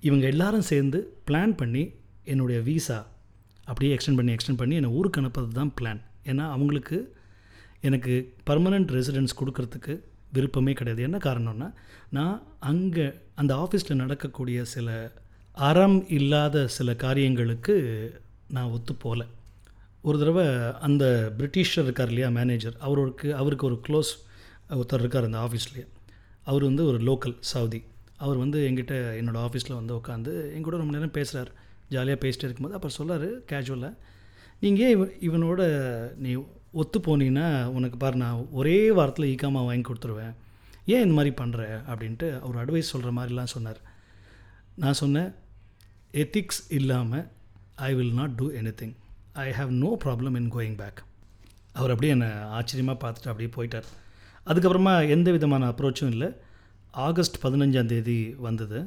இவங்க 0.00 0.26
எல்லாரும் 0.26 0.60
சேர்ந்து 0.60 1.20
பிளான் 1.30 1.56
பண்ணி 1.56 1.94
என்னுடைய 2.24 2.60
வீசா 2.60 3.06
அப்படியே 3.64 3.96
எக்ஸ்டெண்ட் 3.96 4.16
பண்ணி 4.16 4.32
எக்ஸ்டெண்ட் 4.32 4.56
பண்ணி 4.56 4.74
என்னை 4.74 4.90
ஊருக்கு 4.90 5.20
அனுப்புறது 5.20 5.52
தான் 5.52 5.72
பிளான் 5.80 6.00
ஏன்னா 6.24 6.44
அவங்களுக்கு 6.50 7.14
எனக்கு 7.80 8.34
பர்மனெண்ட் 8.50 8.90
ரெசிடென்ஸ் 8.92 9.38
கொடுக்கறதுக்கு 9.40 10.00
விருப்பமே 10.32 10.72
கிடையாது. 10.72 11.02
என்ன 11.02 11.18
காரணம்னா 11.18 11.68
நான் 12.10 12.42
அங்கே 12.60 13.06
அந்த 13.34 13.52
ஆஃபீஸில் 13.54 14.00
நடக்கக்கூடிய 14.02 14.64
சில 14.64 14.88
அறம் 15.52 16.08
இல்லாத 16.08 16.66
சில 16.68 16.94
காரியங்களுக்கு 16.94 17.76
நான் 18.48 18.70
ஒத்து 18.70 18.94
போகல 18.94 19.24
ஒரு 20.02 20.18
தடவை 20.18 20.44
அந்த 20.80 21.04
பிரிட்டிஷர் 21.38 21.86
இருக்கார் 21.86 22.06
இல்லையா 22.06 22.28
மேனேஜர் 22.28 22.76
அவருக்கு 22.78 23.28
அவருக்கு 23.34 23.66
ஒரு 23.66 23.80
க்ளோஸ் 23.88 24.12
ஒருத்தர் 24.70 25.02
இருக்கார் 25.04 25.24
அந்த 25.24 25.38
ஆஃபீஸ்லேயே. 25.38 25.86
அவர் 26.44 26.62
வந்து 26.62 26.86
ஒரு 26.86 26.98
லோக்கல் 26.98 27.36
சவுதி. 27.40 27.80
அவர் 28.16 28.36
வந்து 28.36 28.58
எங்கிட்ட 28.70 28.94
என்னோடய 29.20 29.42
ஆஃபீஸில் 29.46 29.78
வந்து 29.80 29.94
உட்காந்து 29.94 30.32
எங்கூட 30.56 30.76
ரொம்ப 30.82 30.92
நேரம் 30.96 31.10
பேசுகிறார் 31.10 31.50
ஜாலியாக 31.88 32.20
பேசிட்டு 32.20 32.44
இருக்கும்போது 32.46 32.78
அப்புறம் 32.78 32.96
சொல்லார் 32.98 33.28
கேஷுவலாக 33.50 33.94
நீங்கள் 34.60 34.90
இவ 34.90 35.04
இவனோட 35.28 35.60
நீ 36.16 36.32
ஒத்து 36.72 36.98
போனீங்கன்னா 37.06 37.46
உனக்கு 37.76 37.96
பாரு 37.96 38.16
நான் 38.16 38.46
ஒரே 38.58 38.90
வாரத்தில் 38.98 39.30
ஈக்காமா 39.30 39.60
வாங்கி 39.68 39.84
கொடுத்துருவேன். 39.88 40.34
ஏன் 40.92 41.02
இந்த 41.04 41.14
மாதிரி 41.16 41.32
பண்ணுற 41.40 41.62
அப்படின்ட்டு 41.90 42.26
அவர் 42.44 42.58
அட்வைஸ் 42.62 42.92
சொல்கிற 42.92 43.10
மாதிரிலாம் 43.18 43.52
சொன்னார். 43.54 43.80
நான் 44.82 45.00
சொன்னேன் 45.02 45.30
எத்திக்ஸ் 46.22 46.62
இல்லாமல் 46.78 47.26
I 47.88 47.94
will 47.94 48.14
not 48.20 48.30
do 48.30 48.46
anything 48.80 48.94
I 49.32 49.48
have 49.58 49.72
no 49.84 49.90
problem 50.04 50.36
in 50.40 50.52
going 50.56 50.78
back 50.82 51.00
அவர் 51.72 51.92
அப்படியே 51.94 52.12
என்னை 52.12 52.30
ஆச்சரியமாக 52.58 52.98
பார்த்துட்டு 53.02 53.30
அப்படியே 53.32 53.50
போயிட்டார். 53.56 53.88
அதுக்கப்புறமா 54.46 54.94
எந்த 55.08 55.30
விதமான 55.30 55.68
அப்ரோச்சும் 55.68 56.12
இல்லை. 56.14 56.30
ஆகஸ்ட் 57.06 57.38
பதினஞ்சாம் 57.42 57.90
தேதி 57.92 58.34
வந்தது. 58.46 58.78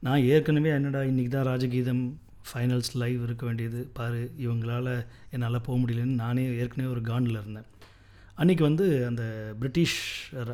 நான் 0.00 0.22
ஏற்கனவே 0.34 0.70
என்னடா 0.70 1.00
இன்றைக்கி 1.10 1.28
தான் 1.28 1.48
ராஜகீதம் 1.50 2.04
ஃபைனல்ஸ் 2.48 2.90
லைவ் 3.02 3.20
இருக்க 3.26 3.44
வேண்டியது. 3.48 3.80
பாரு 3.98 4.20
இவங்களால் 4.44 4.92
என்னால் 5.34 5.64
போக 5.66 5.76
முடியலன்னு 5.82 6.20
நானே 6.24 6.44
ஏற்கனவே 6.62 6.92
ஒரு 6.94 7.02
காண்டில் 7.10 7.38
இருந்தேன். 7.40 7.68
அன்றைக்கி 8.40 8.62
வந்து 8.68 8.86
அந்த 9.08 9.22
பிரிட்டிஷ் 9.60 9.98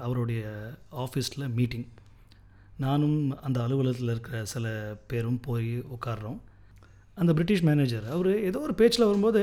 அவருடைய 0.07 0.43
ஆஃபீஸில் 1.05 1.47
மீட்டிங் 1.59 1.89
நானும் 2.85 3.19
அந்த 3.47 3.59
அலுவலகத்தில் 3.65 4.13
இருக்கிற 4.15 4.39
சில 4.53 4.67
பேரும் 5.11 5.41
போய் 5.47 5.71
உட்காடுறோம் 5.97 6.39
அந்த 7.21 7.31
பிரிட்டிஷ் 7.37 7.67
மேனேஜர் 7.69 8.07
அவர் 8.17 8.31
ஏதோ 8.49 8.59
ஒரு 8.67 8.75
பேச்சில் 8.81 9.09
வரும்போது 9.09 9.43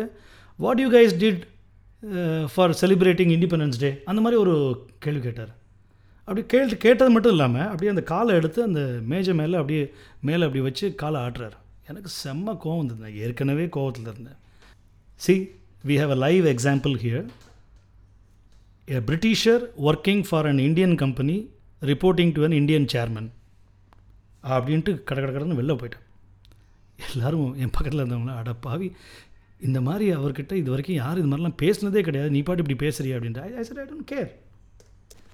what 0.64 0.82
you 0.84 0.88
guys 0.96 1.16
did 1.24 1.44
for 2.54 2.74
celebrating 2.82 3.32
independence 3.36 3.82
day 3.84 3.90
அந்த 4.10 4.20
மாதிரி 4.24 4.40
ஒரு 4.44 4.56
கேள்வி 5.04 5.22
கேட்டார். 5.28 5.54
அப்படி 6.28 6.42
கேட்டு 6.54 6.78
கேட்டது 6.86 7.12
மட்டும் 7.16 7.34
இல்லாமல் 7.36 7.68
அப்படியே 7.72 7.92
அந்த 7.94 8.04
காலை 8.12 8.32
எடுத்து 8.40 8.60
அந்த 8.70 8.82
மேஜை 9.12 9.34
மேலே 9.42 9.56
அப்படியே 9.62 9.84
மேலே 10.30 10.46
அப்படி 10.48 10.64
வச்சு 10.68 10.88
காலை 11.02 11.20
ஆட்டுறார். 11.26 11.58
எனக்கு 11.88 12.12
செம்ம 12.24 12.56
கோவம் 12.64 12.86
இருந்தேன் 12.86 13.16
ஏற்கனவே 13.16 13.66
கோவத்தில் 13.66 14.08
இருந்தேன். 14.08 14.40
See 15.16 15.34
we 15.88 15.96
have 16.02 16.10
a 16.10 16.16
live 16.16 16.46
example 16.46 16.96
here 17.04 17.28
a 18.88 19.00
Britisher 19.10 19.64
working 19.88 20.24
for 20.30 20.46
an 20.46 20.58
Indian 20.58 20.96
company 20.96 21.50
reporting 21.82 22.32
to 22.34 22.44
an 22.44 22.52
Indian 22.52 22.88
chairman 22.94 23.30
அப்படின்ட்டு 24.44 25.04
கடை 25.04 25.24
கடை 25.24 25.30
கடன்னு 25.36 25.60
வெளில 25.60 25.76
போயிட்டேன். 25.82 26.06
எல்லோரும் 27.14 27.56
என் 27.58 27.70
பக்கத்தில் 27.70 28.04
இருந்தவங்களாம் 28.04 28.42
அட 28.42 28.54
பாவி 28.54 28.96
இந்த 29.62 29.82
மாதிரி 29.82 30.16
அவர்கிட்ட 30.16 30.52
இது 30.62 30.70
வரைக்கும் 30.70 30.96
யாரும் 30.96 31.22
இது 31.24 31.30
மாதிரிலாம் 31.32 31.60
பேசினதே 31.62 32.02
கிடையாது. 32.02 32.32
நீ 32.32 32.42
பாட்டு 32.42 32.64
இப்படி 32.64 32.80
பேசுறியா? 32.86 33.16
அப்படின்ட்டு. 33.18 33.56
I 33.56 33.64
sir 33.64 33.80
I 33.80 33.88
don't 33.92 34.12
care 34.12 34.30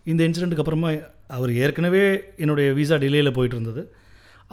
இந்த 0.03 0.27
இன்சிடெண்ட்டுக்கு 0.27 0.63
அப்புறமா 0.63 0.91
அவர் 1.27 1.51
ஏற்கனவே 1.53 2.21
என்னுடைய 2.37 2.71
வீசா 2.71 2.95
டிலேயில் 3.03 3.37
போயிட்டு 3.37 3.57
இருந்தது. 3.59 3.83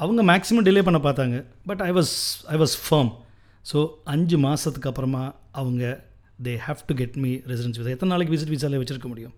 அவங்க 0.05 0.23
மேக்ஸிமம் 0.31 0.67
டிலே 0.67 0.83
பண்ண 0.87 0.99
பார்த்தாங்க. 1.07 1.39
But 1.69 1.83
I 1.87 1.91
was 1.97 2.13
I 2.55 2.57
was 2.63 2.75
firm 2.85 3.11
so 3.71 3.79
அஞ்சு 4.05 4.37
மாதத்துக்கு 4.39 4.89
அப்புறமா 4.91 5.35
அவங்க 5.61 5.83
they 6.47 6.53
have 6.67 6.81
to 6.87 6.95
get 7.01 7.17
me 7.25 7.33
residence 7.51 7.79
visa 7.81 7.91
எத்தனை 7.97 8.13
நாளைக்கு 8.13 8.35
விசிட் 8.35 8.53
விசாலே 8.55 8.81
வச்சுருக்க 8.83 9.09
முடியும்? 9.13 9.35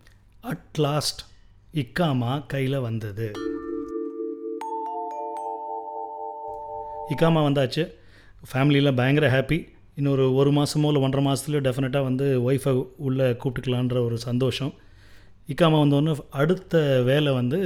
அட் 0.52 0.78
லாஸ்ட் 0.86 1.22
இக்காமா 1.82 2.32
கையில் 2.46 2.78
வந்தது. 2.80 3.26
இக்காமா 7.14 7.42
வந்தாச்சு. 7.48 7.84
ஃபேமிலியில் 8.52 8.96
பயங்கர 9.00 9.26
ஹாப்பி 9.36 9.58
இன்னொரு 10.00 10.24
ஒரு 10.34 10.50
மாதமோ 10.50 10.88
இல்லை 10.92 11.02
ஒன்றரை 11.06 11.24
மாதத்துலேயோ 11.26 11.64
டெஃபினட்டாக 11.66 12.08
வந்து 12.08 12.26
ஒய்ஃபை 12.50 12.86
உள்ளே 13.08 13.28
கூப்பிட்டுக்கலான்ற 13.42 13.98
ஒரு 14.06 14.18
சந்தோஷம். 14.28 14.72
இக்காமா 15.52 15.78
வந்தோடனே 15.84 16.14
அடுத்த 16.30 17.02
வேலை 17.10 17.32
வந்து 17.32 17.60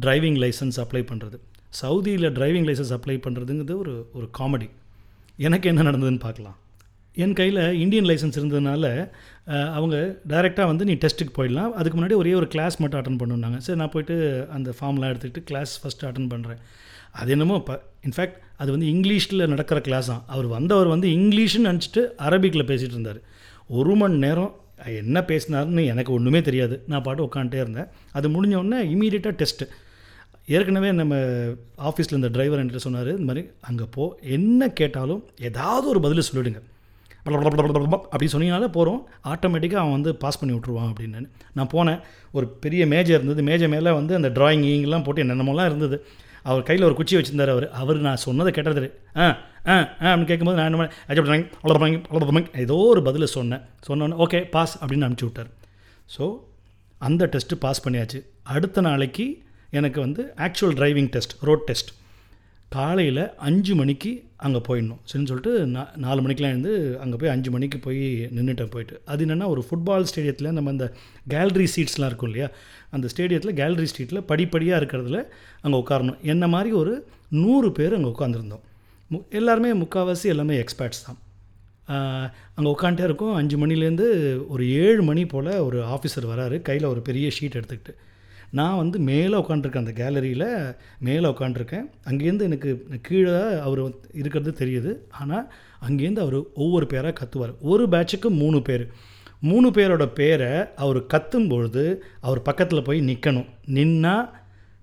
டிரைவிங் 0.00 0.38
லைசன்ஸ் 0.44 0.80
அப்ளை 0.84 1.04
பண்ணுறது 1.10 1.38
சவுதியில் 1.80 2.28
டிரைவிங் 2.38 2.66
லைசன்ஸ் 2.68 2.92
அப்ளை 2.96 3.16
பண்ணுறதுங்கிறது 3.26 3.76
ஒரு 3.84 3.94
ஒரு 4.18 4.26
காமெடி 4.38 4.68
எனக்கு 5.46 5.66
என்ன 5.70 5.84
நடந்ததுன்னு 5.88 6.22
பார்க்கலாம். 6.26 6.58
என் 7.24 7.34
கையில் 7.38 7.60
இந்தியன் 7.82 8.08
லைசன்ஸ் 8.10 8.38
இருந்ததுனால 8.38 8.84
அவங்க 9.76 9.96
டைரெக்டாக 10.32 10.70
வந்து 10.70 10.84
நீ 10.88 10.94
டெஸ்ட்டுக்கு 11.02 11.34
போயிடலாம். 11.36 11.72
அதுக்கு 11.78 11.96
முன்னாடி 11.98 12.16
ஒரே 12.22 12.32
ஒரு 12.40 12.48
கிளாஸ் 12.54 12.76
மட்டும் 12.82 13.00
அட்டன் 13.00 13.20
பண்ணுனாங்க. 13.20 13.58
சரி 13.66 13.78
நான் 13.80 13.92
போயிட்டு 13.94 14.16
அந்த 14.56 14.70
ஃபார்ம்லாம் 14.78 15.10
எடுத்துக்கிட்டு 15.12 15.48
கிளாஸ் 15.50 15.72
ஃபஸ்ட்டு 15.82 16.08
அட்டன் 16.08 16.30
பண்ணுறேன் 16.32 16.60
அது 17.20 17.30
என்னமோ 17.34 17.56
இப்போ 17.62 17.74
இன்ஃபேக்ட் 18.08 18.38
அது 18.62 18.70
வந்து 18.74 18.88
இங்கிலீஷில் 18.94 19.50
நடக்கிற 19.52 19.78
கிளாஸ் 19.88 20.08
தான். 20.12 20.24
அவர் 20.34 20.46
வந்தவர் 20.56 20.88
வந்து 20.94 21.08
இங்கிலீஷ்னு 21.18 21.68
நினச்சிட்டு 21.70 22.02
அரபிக்கில் 22.26 22.68
பேசிகிட்டு 22.70 22.96
இருந்தார். 22.96 23.20
ஒரு 23.78 23.94
மணி 24.00 24.18
நேரம் 24.24 24.52
என்ன 25.02 25.18
பேசினாருன்னு 25.30 25.82
எனக்கு 25.92 26.10
ஒன்றுமே 26.18 26.40
தெரியாது. 26.48 26.76
நான் 26.90 27.04
பாட்டு 27.06 27.26
உட்காந்துட்டே 27.28 27.60
இருந்தேன். 27.64 27.88
அது 28.18 28.26
முடிஞ்ச 28.34 28.54
உடனே 28.62 28.80
இமீடியட்டாக 28.94 29.34
டெஸ்ட்டு 29.42 29.68
ஏற்கனவே 30.48 30.88
நம்ம 30.92 31.14
ஆஃபீஸில் 31.88 32.18
இந்த 32.18 32.28
டிரைவர் 32.28 32.60
என்கிட்ட 32.60 32.80
சொன்னார் 32.86 33.10
இந்த 33.10 33.26
மாதிரி 33.28 33.42
அங்கே 33.68 33.84
போ 33.96 34.04
என்ன 34.36 34.68
கேட்டாலும் 34.80 35.22
ஏதாவது 35.48 35.86
ஒரு 35.92 36.00
பதில் 36.06 36.26
சொல்லிவிடுங்க 36.28 36.60
அப்படி 37.26 38.26
சொன்னீங்கனாலே 38.32 38.66
போகிறோம் 38.76 38.98
ஆட்டோமேட்டிக்காக 39.30 39.82
அவன் 39.82 39.96
வந்து 39.96 40.10
பாஸ் 40.22 40.38
பண்ணி 40.40 40.54
விட்ருவான் 40.54 40.90
அப்படின்னு. 40.90 41.20
நான் 41.56 41.70
போனேன். 41.74 42.00
ஒரு 42.36 42.46
பெரிய 42.64 42.86
மேஜர் 42.86 43.18
இருந்தது. 43.18 43.42
மேஜை 43.42 43.68
மேலே 43.74 43.90
வந்து 43.98 44.12
அந்த 44.14 44.28
டிராயிங் 44.38 44.64
இங்கெல்லாம் 44.72 45.04
போட்டு 45.06 45.22
என்னென்னமோலாம் 45.24 45.68
இருந்தது. 45.70 45.96
அவர் 46.42 46.66
கையில் 46.68 46.86
ஒரு 46.88 46.94
குச்சி 46.98 47.16
வச்சிருந்தார் 47.16 47.52
அவர். 47.54 47.66
அவர் 47.80 47.98
நான் 48.06 48.22
சொன்னதை 48.24 48.52
கேட்டது 48.52 48.90
ஆ 49.16 49.26
ஆ 49.72 49.76
ஆ 50.02 50.12
அப்படின்னு 50.12 50.30
கேட்கும்போது 50.30 50.58
நான் 50.58 50.68
என்ன 50.70 50.78
பண்ணேன்? 50.80 51.46
அவ்வளோ 51.62 51.76
அவ்வளோ 52.10 52.44
ஏதோ 52.64 52.76
ஒரு 52.92 53.02
பதில் 53.08 53.26
சொன்னேன். 53.36 53.62
சொன்னோன்னே 53.88 54.18
ஓகே 54.26 54.40
பாஸ் 54.56 54.74
அப்படின்னு 54.82 55.06
அனுப்பிச்சி 55.08 55.28
விட்டார். 55.28 55.50
ஸோ 56.16 56.26
அந்த 56.98 57.30
டெஸ்ட்டு 57.36 57.60
பாஸ் 57.64 57.84
பண்ணியாச்சு. 57.86 58.20
அடுத்த 58.42 58.80
நாளைக்கு 58.88 59.26
எனக்கு 59.78 59.98
வந்து 60.06 60.22
actual 60.46 60.74
driving 60.80 61.10
test 61.14 61.34
road 61.48 61.66
test 61.68 61.90
காலையில் 62.74 63.22
அஞ்சு 63.48 63.72
மணிக்கு 63.80 64.10
அங்கே 64.46 64.60
போயிடணும். 64.68 65.00
சரின்னு 65.08 65.30
சொல்லிட்டு 65.30 65.52
நான் 65.74 65.90
நாலு 66.04 66.20
மணிக்கெலாம் 66.24 66.52
இருந்து 66.54 66.72
அங்கே 67.02 67.16
போய் 67.20 67.32
அஞ்சு 67.34 67.50
மணிக்கு 67.54 67.78
போய் 67.84 68.00
நின்றுட்டேன் 68.36 68.70
போயிட்டு. 68.74 68.94
அது 69.12 69.20
என்னென்னா 69.26 69.46
ஒரு 69.54 69.62
ஃபுட்பால் 69.66 70.06
ஸ்டேடியத்தில் 70.10 70.54
நம்ம 70.56 70.70
அந்த 70.74 70.86
கேலரி 71.34 71.66
சீட்ஸ்லாம் 71.74 72.10
இருக்கும் 72.10 72.30
இல்லையா? 72.30 72.48
அந்த 72.96 73.08
ஸ்டேடியத்தில் 73.12 73.56
கேலரி 73.60 73.86
ஸ்ட்ரீட்டில் 73.90 74.26
படிப்படியாக 74.30 74.80
இருக்கிறதுல 74.80 75.20
அங்கே 75.64 75.78
உட்காரணும். 75.82 76.18
என்ன 76.32 76.46
மாதிரி 76.54 76.72
ஒரு 76.82 76.94
நூறு 77.42 77.70
பேர் 77.78 77.96
அங்கே 77.98 78.10
உட்காந்துருந்தோம் 78.14 78.64
மு 79.10 79.18
எல்லாருமே 79.40 79.70
முக்கால்வாசி 79.82 80.26
எல்லாமே 80.34 80.56
எக்ஸ்பர்ட்ஸ் 80.64 81.04
தான். 81.06 81.18
அங்கே 82.56 82.68
உட்காந்துட்டே 82.74 83.06
இருக்கும். 83.08 83.34
அஞ்சு 83.40 83.56
மணிலேருந்து 83.62 84.06
ஒரு 84.54 84.66
ஏழு 84.84 85.02
மணி 85.10 85.24
போல் 85.34 85.52
ஒரு 85.68 85.80
ஆஃபீஸர் 85.96 86.30
வராரு. 86.32 86.58
கையில் 86.68 86.92
ஒரு 86.92 87.02
பெரிய 87.08 87.28
ஷீட் 87.38 87.58
எடுத்துக்கிட்டு. 87.60 87.94
நான் 88.58 88.80
வந்து 88.80 88.98
மேலே 89.08 89.34
உட்காண்ட்ருக்கேன் 89.40 89.84
அந்த 89.84 89.94
கேலரியில் 90.00 90.48
மேலே 91.06 91.26
உட்காண்ட்ருக்கேன் 91.32 91.86
அங்கேருந்து 92.10 92.46
எனக்கு 92.48 92.70
கீழே 93.06 93.34
அவர் 93.66 93.80
இருக்கிறது 94.20 94.52
தெரியுது. 94.60 94.92
ஆனால் 95.20 95.46
அங்கேருந்து 95.88 96.22
அவர் 96.24 96.38
ஒவ்வொரு 96.64 96.86
பேராக 96.92 97.14
கத்துவார். 97.20 97.52
ஒரு 97.72 97.84
பேட்சுக்கு 97.94 98.30
மூணு 98.42 98.60
பேர். 98.68 98.84
மூணு 99.50 99.68
பேரோட 99.76 100.04
பேரை 100.20 100.52
அவர் 100.84 101.00
கத்தும் 101.14 101.48
பொழுது 101.48 101.84
அவர் 102.26 102.46
பக்கத்தில் 102.48 102.86
போய் 102.88 103.06
நிற்கணும் 103.10 103.48
நின்னா 103.76 104.14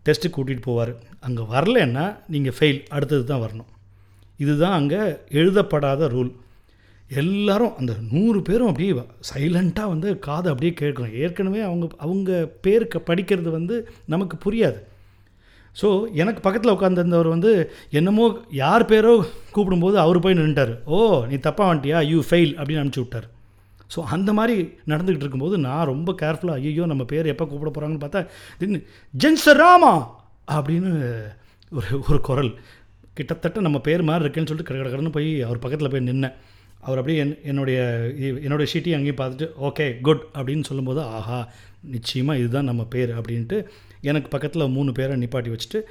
டெஸ்ட்டு 0.06 0.34
கூட்டிகிட்டு 0.36 0.68
போவார். 0.70 0.94
அங்கே 1.28 1.44
வரலன்னா 1.56 2.06
நீங்கள் 2.34 2.58
ஃபெயில் 2.58 2.82
அடுத்தது 2.96 3.24
தான் 3.32 3.44
வரணும். 3.46 3.70
இதுதான் 4.44 4.78
அங்கே 4.80 5.02
எழுதப்படாத 5.40 6.08
ரூல் 6.16 6.32
எல்லாரும் 7.20 7.74
அந்த 7.80 7.94
நூறு 8.12 8.40
பேரும் 8.48 8.70
அப்படியே 8.72 8.94
சைலண்ட்டாக 9.30 9.92
வந்து 9.94 10.10
காதை 10.28 10.48
அப்படியே 10.52 10.74
கேட்குறோம் 10.82 11.16
ஏற்கனவே 11.24 11.62
அவங்க 11.70 11.88
அவங்க 12.06 12.32
பேருக்கு 12.66 13.00
படிக்கிறது 13.10 13.50
வந்து 13.58 13.76
நமக்கு 14.14 14.38
புரியாது. 14.46 14.80
ஸோ 15.82 15.88
எனக்கு 16.22 16.40
பக்கத்தில் 16.46 16.74
உட்காந்துருந்தவர் 16.76 17.34
வந்து 17.34 17.52
என்னமோ 18.00 18.26
யார் 18.62 18.90
பேரோ 18.92 19.14
கூப்பிடும்போது 19.56 19.98
அவர் 20.04 20.20
போய் 20.24 20.38
நின்றுட்டார் 20.40 20.74
ஓ 20.86 20.98
நீ 21.30 21.36
தப்பாக 21.48 21.70
வந்துட்டியா? 21.72 22.00
யூ 22.12 22.20
ஃபெயில் 22.30 22.54
அப்படின்னு 22.60 22.82
அனுப்பிச்சி 22.82 23.04
விட்டார். 23.04 23.28
ஸோ 23.94 24.02
அந்த 24.16 24.34
மாதிரி 24.40 24.56
நடந்துக்கிட்டு 24.92 25.26
இருக்கும்போது 25.26 25.58
நான் 25.68 25.90
ரொம்ப 25.92 26.16
கேர்ஃபுல்லாக 26.22 26.62
ஐயோ 26.72 26.86
நம்ம 26.92 27.04
பேர் 27.14 27.32
எப்போ 27.34 27.46
கூப்பிட 27.46 27.72
போகிறாங்கன்னு 27.72 28.04
பார்த்தா 28.04 28.22
திடீர்னு 28.60 28.82
ஜென்ஸ் 29.14 29.48
ராமா 29.62 29.94
அப்படின்னு 30.58 30.92
ஒரு 31.80 31.90
ஒரு 32.08 32.22
குரல். 32.30 32.54
கிட்டத்தட்ட 33.18 33.62
நம்ம 33.68 33.80
பேர் 33.88 34.08
மாதிரி 34.10 34.24
இருக்குன்னு 34.26 34.50
சொல்லிட்டு 34.52 34.72
கடை 34.72 34.92
கடன்னு 34.94 35.16
போய் 35.18 35.30
அவர் 35.48 35.64
பக்கத்தில் 35.64 35.94
போய் 35.94 36.08
நின்னேன். 36.10 36.38
அவர் 36.86 37.00
அப்படியே 37.02 37.20
என் 37.24 37.34
என்னுடைய 37.52 37.80
என்னுடைய 38.46 38.68
ஷீட்டையும் 38.72 38.98
அங்கேயும் 39.00 39.22
பார்த்துட்டு 39.22 39.48
ஓகே 39.68 39.86
குட் 40.08 40.24
அப்படின்னு 40.38 40.68
சொல்லும்போது 40.70 41.02
ஆஹா 41.18 41.40
நிச்சயமாக 41.96 42.42
இதுதான் 42.42 42.70
நம்ம 42.72 42.84
பேர் 42.96 43.12
அப்படின்ட்டு 43.20 43.58
எனக்கு 44.10 44.30
பக்கத்தில் 44.36 44.74
மூணு 44.78 44.92
பேரை 45.00 45.16
நிப்பாட்டி 45.24 45.52
வச்சுட்டு 45.54 45.82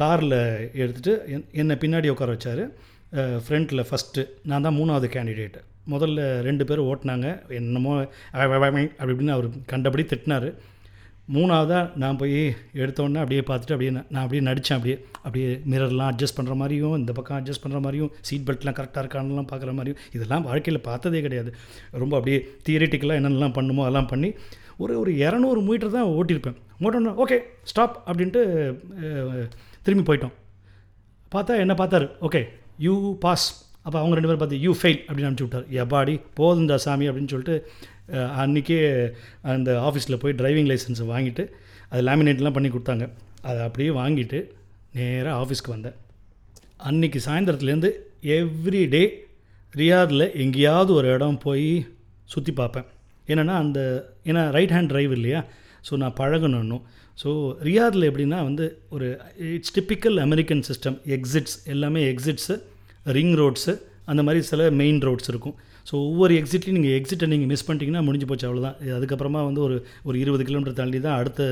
காரில் 0.00 0.38
எடுத்துகிட்டு 0.82 1.12
என் 1.34 1.46
என்னை 1.60 1.74
பின்னாடி 1.82 2.08
உட்கார 2.14 2.30
வச்சார். 2.34 2.62
ஃப்ரண்ட்டில் 3.44 3.82
ஃபஸ்ட்டு 3.88 4.22
நான் 4.50 4.64
தான் 4.66 4.78
மூணாவது 4.78 5.08
கேண்டிடேட்டு 5.14 5.60
முதல்ல 5.92 6.20
ரெண்டு 6.46 6.64
பேர் 6.68 6.80
ஓட்டினாங்க. 6.90 7.26
என்னமோ 7.58 7.92
அப்படி 8.32 9.12
இப்படின்னு 9.12 9.36
அவர் 9.36 9.48
கண்டபடி 9.72 10.04
திட்டினார். 10.12 10.48
மூணாவதாக 11.34 11.90
நான் 12.02 12.18
போய் 12.18 12.40
எடுத்தோன்னே 12.82 13.20
அப்படியே 13.22 13.42
பார்த்துட்டு 13.48 13.74
அப்படியே 13.76 13.92
நான் 13.94 14.22
அப்படியே 14.24 14.42
நடித்தேன் 14.48 14.76
அப்படியே 14.78 14.96
அப்படியே 15.24 15.48
மிரர்லாம் 15.72 16.10
அட்ஜஸ்ட் 16.12 16.36
பண்ணுற 16.38 16.54
மாதிரியும் 16.60 16.94
இந்த 17.00 17.12
பக்கம் 17.16 17.38
அட்ஜஸ்ட் 17.38 17.64
பண்ணுற 17.64 17.78
மாதிரியும் 17.86 18.10
சீட் 18.28 18.46
பெல்ட்லாம் 18.48 18.76
கரெக்டாக 18.78 19.02
இருக்கான்லாம் 19.04 19.48
பார்க்குற 19.52 19.72
மாதிரியும் 19.78 20.00
இதெல்லாம் 20.16 20.46
வாழ்க்கையில் 20.48 20.86
பார்த்ததே 20.88 21.22
கிடையாது. 21.26 21.52
ரொம்ப 22.02 22.14
அப்படியே 22.18 22.38
தியரிட்டிக்கலாக 22.68 23.20
என்னென்னலாம் 23.22 23.56
பண்ணுமோ 23.58 23.84
அதெல்லாம் 23.86 24.10
பண்ணி 24.12 24.30
ஒரு 24.84 24.94
ஒரு 25.02 25.12
இரநூறு 25.24 25.60
மீட்டர் 25.68 25.94
தான் 25.98 26.14
ஓட்டியிருப்பேன். 26.20 26.58
ஓட்டோன்னா 26.84 27.14
ஓகே 27.24 27.38
ஸ்டாப் 27.70 27.96
அப்படின்ட்டு 28.08 28.40
திரும்பி 29.86 30.04
போயிட்டோம். 30.08 30.34
பார்த்தா 31.34 31.54
என்ன 31.64 31.76
பார்த்தாரு? 31.82 32.08
ஓகே 32.28 32.42
யூ 32.86 32.94
பாஸ் 33.26 33.46
அப்போ 33.86 33.96
அவங்க 34.00 34.14
ரெண்டு 34.16 34.28
பேரும் 34.28 34.42
பார்த்து 34.42 34.62
யூ 34.64 34.72
ஃபெயில் 34.78 35.00
அப்படின்னு 35.06 35.28
அனுப்பிச்சி 35.28 35.46
விட்டார். 35.46 35.66
எப்பாடி 35.82 36.14
போதுந்தா 36.38 36.76
சாமி 36.84 37.06
அப்படின்னு 37.10 37.32
சொல்லிட்டு 37.32 37.56
அன்றைக்கே 38.42 38.78
அந்த 39.42 39.70
ஆஃபீஸில் 39.88 40.20
போய் 40.22 40.38
டிரைவிங் 40.40 40.68
லைசன்ஸை 40.70 41.06
வாங்கிட்டு 41.12 41.44
அது 41.90 42.02
லேமினேட்லாம் 42.08 42.56
பண்ணி 42.56 42.68
கொடுத்தாங்க. 42.68 43.04
அதை 43.42 43.58
அப்படியே 43.66 43.90
வாங்கிட்டு 44.00 44.38
நேராக 44.98 45.34
ஆஃபீஸ்க்கு 45.42 45.74
வந்தேன். 45.74 45.96
அன்றைக்கி 46.88 47.20
சாயந்தரத்துலேருந்து 47.26 47.90
எவ்ரி 48.38 48.82
டே 48.88 49.02
ரியாதில் 49.72 50.26
எங்கேயாவது 50.42 50.92
ஒரு 50.94 51.08
இடம் 51.14 51.38
போய் 51.38 51.86
சுற்றி 52.24 52.52
பார்ப்பேன். 52.52 52.86
என்னென்னா 53.28 53.54
அந்த 53.64 53.80
ஏன்னா 54.24 54.42
ரைட் 54.56 54.74
ஹேண்ட் 54.76 54.92
டிரைவ் 54.92 55.12
இல்லையா? 55.12 55.44
ஸோ 55.88 55.96
நான் 56.02 56.18
பழகணும் 56.20 56.82
ஸோ 57.22 57.30
ரியாதில் 57.68 58.08
எப்படின்னா 58.10 58.38
வந்து 58.48 58.64
ஒரு 58.88 59.06
it's 59.56 59.74
typical 59.76 60.16
American 60.24 60.62
system 60.68 60.96
exits 61.16 61.56
எல்லாமே 61.64 62.00
எக்ஸிட்ஸு 62.12 62.54
ரிங் 63.16 63.36
ரோட்ஸு 63.40 63.74
அந்த 64.04 64.22
மாதிரி 64.22 64.44
சில 64.44 64.70
மெயின் 64.70 64.98
ரோட்ஸ் 65.06 65.30
இருக்கும். 65.32 65.56
ஸோ 65.88 65.94
ஒவ்வொரு 66.10 66.32
எக்ஸிட்லையும் 66.40 66.78
நீங்கள் 66.78 66.96
எக்ஸிட்டை 66.98 67.26
நீங்கள் 67.32 67.50
மிஸ் 67.52 67.66
பண்ணிட்டீங்கன்னா 67.66 68.02
முடிஞ்சு 68.06 68.28
போச்சு 68.30 68.46
அவ்வளோதான் 68.48 68.78
அதுக்கப்புறமா 68.98 69.40
வந்து 69.48 69.62
ஒரு 69.66 69.76
ஒரு 70.08 70.16
இருபது 70.22 70.44
கிலோமீட்டர் 70.48 70.78
தாண்டி 70.80 71.00
தான் 71.06 71.18
அடுத்த 71.20 71.42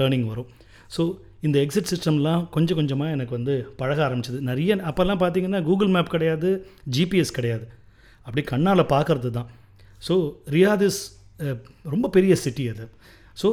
டேர்னிங் 0.00 0.26
வரும். 0.32 0.48
ஸோ 0.96 1.02
இந்த 1.46 1.56
எக்ஸிட் 1.64 1.90
சிஸ்டம்லாம் 1.92 2.42
கொஞ்சம் 2.56 2.78
கொஞ்சமாக 2.80 3.14
எனக்கு 3.16 3.32
வந்து 3.38 3.54
பழக 3.80 4.00
ஆரம்பிச்சது. 4.08 4.38
நிறைய 4.50 4.76
அப்போல்லாம் 4.90 5.22
பார்த்தீங்கன்னா 5.22 5.60
கூகுள் 5.68 5.92
மேப் 5.96 6.14
கிடையாது 6.14 6.50
ஜிபிஎஸ் 6.96 7.36
கிடையாது. 7.38 7.66
அப்படி 8.26 8.42
கண்ணால் 8.52 8.90
பார்க்குறது 8.94 9.30
தான். 9.38 9.48
ஸோ 10.06 10.14
ரியாத் 10.56 10.84
இஸ் 10.88 11.00
ரொம்ப 11.94 12.06
பெரிய 12.16 12.34
சிட்டி 12.44 12.64
அது. 12.72 12.84
ஸோ 13.40 13.48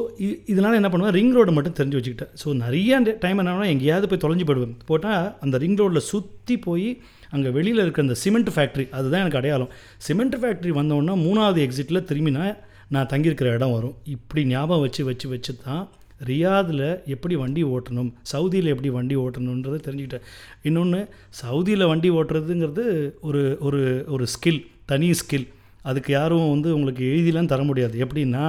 இதனால் 0.51 0.77
என்ன 0.79 0.89
பண்ணுவேன் 0.93 1.15
ரிங் 1.17 1.33
ரோடு 1.37 1.51
மட்டும் 1.57 1.77
தெரிஞ்சு 1.77 1.97
வச்சுக்கிட்டேன். 1.99 2.33
ஸோ 2.41 2.47
நிறைய 2.63 2.99
டைம் 3.23 3.39
என்னன்னா 3.41 3.67
எங்கேயாவது 3.75 4.09
போய் 4.11 4.23
தொலைஞ்சு 4.23 4.45
போயிடுவேன். 4.49 4.75
போட்டால் 4.89 5.25
அந்த 5.45 5.55
ரிங் 5.63 5.79
ரோட்டில் 5.81 6.09
சுற்றி 6.11 6.55
போய் 6.67 6.89
அங்கே 7.35 7.49
வெளியில் 7.57 7.81
இருக்க 7.83 8.05
அந்த 8.05 8.17
சிமெண்ட் 8.23 8.51
ஃபேக்ட்ரி 8.55 8.85
அதுதான் 8.97 9.23
எனக்கு 9.23 9.39
அடையாளம். 9.41 9.71
சிமெண்ட் 10.07 10.37
ஃபேக்ட்ரி 10.41 10.73
வந்தோன்னா 10.79 11.15
மூணாவது 11.25 11.59
எக்ஸிட்டில் 11.65 12.07
திரும்பி 12.09 12.33
நான் 12.37 12.59
நான் 12.95 13.09
தங்கியிருக்கிற 13.11 13.49
இடம் 13.57 13.75
வரும். 13.77 13.95
இப்படி 14.15 14.41
ஞாபகம் 14.53 14.83
வச்சு 14.85 15.01
வச்சு 15.09 15.27
வச்சு 15.33 15.53
தான் 15.65 15.83
ரியாதில் 16.29 16.87
எப்படி 17.13 17.35
வண்டி 17.43 17.61
ஓட்டணும் 17.75 18.09
சவுதியில் 18.31 18.71
எப்படி 18.73 18.89
வண்டி 18.97 19.15
ஓட்டணுன்றதை 19.21 19.79
தெரிஞ்சுக்கிட்டேன். 19.85 20.25
இன்னொன்று 20.69 20.99
சவுதியில் 21.41 21.89
வண்டி 21.91 22.09
ஓட்டுறதுங்கிறது 22.17 22.83
ஒரு 23.29 23.43
ஒரு 23.67 23.81
ஒரு 24.15 24.25
ஸ்கில் 24.33 24.61
தனி 24.91 25.09
ஸ்கில் 25.21 25.47
அதுக்கு 25.89 26.11
யாரும் 26.17 26.51
வந்து 26.55 26.69
உங்களுக்கு 26.77 27.03
எழுதிலாம் 27.13 27.51
தர 27.53 27.61
முடியாது. 27.69 27.95
எப்படின்னா 28.05 28.43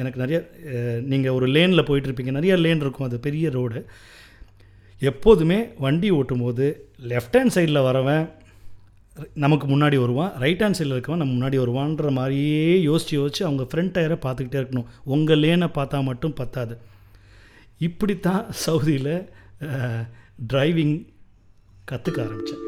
எனக்கு 0.00 0.20
நிறைய 0.22 0.38
நீங்கள் 1.12 1.34
ஒரு 1.38 1.46
லேனில் 1.54 1.86
போயிட்டுருப்பீங்க 1.88 2.32
நிறைய 2.38 2.54
லேன் 2.64 2.82
இருக்கும். 2.84 3.08
அது 3.08 3.18
பெரிய 3.26 3.50
ரோடு 3.56 3.80
எப்போதுமே 5.00 5.56
வண்டி 5.84 6.10
ஓட்டும் 6.10 6.42
போது 6.44 6.66
லெஃப்ட் 7.10 7.36
ஹேண்ட் 7.38 7.54
சைடில் 7.54 7.86
வரவன் 7.86 8.24
நமக்கு 9.34 9.66
முன்னாடி 9.72 9.96
வருவான் 10.00 10.32
ரைட் 10.42 10.62
ஹேண்ட் 10.62 10.78
சைடில் 10.78 10.94
இருக்கவன் 10.94 11.22
நம்ம 11.22 11.34
முன்னாடி 11.36 11.56
வருவான்ற 11.62 12.10
மாதிரியே 12.10 12.82
யோசித்து 12.82 13.16
யோசித்து 13.18 13.44
அவங்க 13.44 13.64
ஃப்ரண்ட் 13.70 13.94
டயரை 13.96 14.16
பார்த்துக்கிட்டே 14.24 14.60
இருக்கணும். 14.62 14.88
உங்கள் 15.04 15.42
லேனை 15.44 15.68
பார்த்தா 15.78 16.02
மட்டும் 16.02 16.34
பத்தாது. 16.34 16.76
இப்படித்தான் 17.88 18.46
சவுதியில் 18.66 19.12
டிரைவிங் 20.52 20.96
கற்றுக்க 21.92 22.18
ஆரம்பித்தேன் 22.26 22.64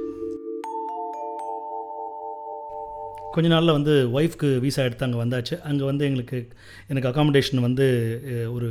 கொஞ்ச 3.34 3.48
நாளில் 3.54 3.76
வந்து 3.78 3.94
ஒய்ஃப்க்கு 4.18 4.48
வீசா 4.62 4.84
எடுத்து 4.86 5.06
அங்கே 5.06 5.18
வந்தாச்சு. 5.24 5.54
அங்கே 5.60 5.84
வந்து 5.84 6.04
எங்களுக்கு 6.04 6.38
எனக்கு 6.90 7.10
அகாமடேஷன் 7.10 7.66
வந்து 7.66 7.86
ஒரு 8.52 8.68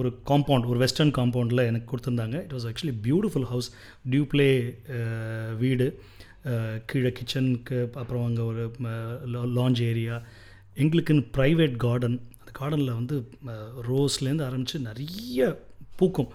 ஒரு 0.00 0.08
காம்பவுண்ட் 0.30 0.68
ஒரு 0.72 0.78
வெஸ்டர்ன் 0.82 1.14
காம்பவுண்டில் 1.18 1.68
எனக்கு 1.70 1.88
கொடுத்துருந்தாங்க. 1.90 2.36
It 2.44 2.54
was 2.56 2.66
actually 2.70 2.94
beautiful 3.06 3.48
house 3.52 3.68
duplex 4.12 4.50
வீடு 5.62 5.86
uh, 6.52 6.76
கீழே 6.90 7.10
கிச்சனுக்கு 7.18 7.78
அப்புறம் 8.02 8.24
அங்கே 8.28 8.42
ஒரு 8.50 8.62
uh, 8.90 9.48
லாஞ்ச் 9.58 9.82
ஏரியா 9.90 10.16
எங்களுக்குன்னு 10.82 11.24
ப்ரைவேட் 11.36 11.74
கார்டன் 11.84 12.16
அந்த 12.40 12.52
கார்டனில் 12.60 12.98
வந்து 13.00 13.16
uh, 13.52 13.68
ரோஸ்லேருந்து 13.88 14.46
ஆரம்பித்து 14.48 14.80
நிறைய 14.90 15.50
பூக்கும். 16.00 16.30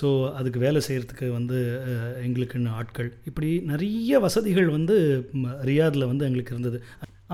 ஸோ 0.00 0.08
அதுக்கு 0.38 0.58
வேலை 0.58 0.80
செய்கிறதுக்கு 0.88 1.26
வந்து 1.38 1.58
எங்களுக்குன்னு 2.26 2.70
ஆட்கள். 2.80 3.08
இப்படி 3.30 3.48
நிறைய 3.72 4.20
வசதிகள் 4.26 4.68
வந்து 4.68 4.94
ரியாதில் 5.70 6.10
வந்து 6.10 6.26
எங்களுக்கு 6.28 6.54
இருந்தது. 6.56 6.78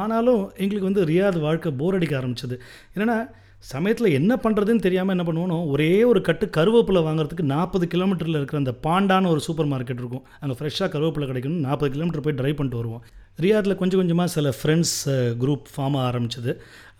ஆனாலும் 0.03 0.43
எங்களுக்கு 0.63 0.91
வந்து 0.91 1.05
ரியாத் 1.11 1.39
வாழ்க்கை 1.45 1.71
போர் 1.81 1.97
அடிக்க 1.99 2.15
ஆரம்பிச்சது. 2.21 2.57
என்னென்னா 2.95 3.19
சமயத்தில் 3.63 4.15
என்ன 4.19 4.33
பண்ணுறதுன்னு 4.43 4.85
தெரியாமல் 4.85 5.15
என்ன 5.15 5.25
பண்ணுவோம் 5.29 5.71
ஒரே 5.73 5.93
ஒரு 6.11 6.21
கட்டு 6.27 6.47
கருவேப்பிலை 6.57 7.01
வாங்குறதுக்கு 7.07 7.45
நாற்பது 7.55 7.87
கிலோமீட்டரில் 7.95 8.39
இருக்கிற 8.39 8.59
அந்த 8.63 8.75
பாண்டான 8.87 9.29
ஒரு 9.35 9.41
சூப்பர் 9.47 9.71
மார்க்கெட் 9.73 10.03
இருக்கும். 10.03 10.25
அங்கே 10.41 10.57
ஃப்ரெஷ்ஷாக 10.59 10.89
கருவேப்பிலை 10.93 11.27
கிடைக்கணும் 11.31 11.65
நாற்பது 11.69 11.91
கிலோமீட்டர் 11.95 12.25
போய் 12.27 12.39
ட்ரைவ் 12.41 12.59
பண்ணிட்டு 12.59 12.81
வருவோம். 12.81 13.03
ரியாரில் 13.45 13.79
கொஞ்சம் 13.81 14.01
கொஞ்சமாக 14.01 14.31
சில 14.37 14.53
ஃப்ரெண்ட்ஸ் 14.59 14.95
குரூப் 15.43 15.67
ஃபார்ம் 15.75 15.99
ஆரம்பிச்சது. 16.07 16.53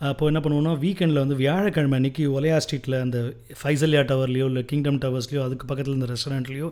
அப்போ 0.09 0.27
என்ன 0.31 0.39
பண்ணுவோம்னா 0.43 0.73
வீக்கெண்டில் 0.83 1.23
வந்து 1.23 1.39
வியாழக்கிழமை 1.41 1.95
அன்றைக்கி 1.99 2.25
ஒலையா 2.35 2.57
ஸ்ட்ரீட்டில் 2.65 3.01
அந்த 3.05 3.19
ஃபைசல்யா 3.61 4.03
டவர்லேயோ 4.11 4.45
இல்லை 4.51 4.63
கிங்டம் 4.69 5.01
டவர்ஸ்லையோ 5.05 5.41
அதுக்கு 5.47 5.67
பக்கத்தில் 5.71 5.97
இந்த 5.99 6.07
ரெஸ்டாரண்ட்லேயோ 6.13 6.69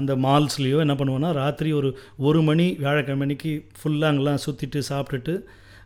அந்த 0.00 0.14
மால்ஸ்லேயோ 0.26 0.80
என்ன 0.86 0.96
பண்ணுவோன்னா 1.00 1.30
ராத்திரி 1.42 1.72
ஒரு 1.80 1.90
ஒரு 2.30 2.42
மணி 2.48 2.66
வியாழக்கிழமை 2.82 3.26
அன்றைக்கி 3.28 3.52
ஃபுல்லாக 3.78 4.10
அங்கெல்லாம் 4.12 4.44
சுற்றிட்டு 4.46 4.82
சாப்பிட்டுட்டு 4.90 5.34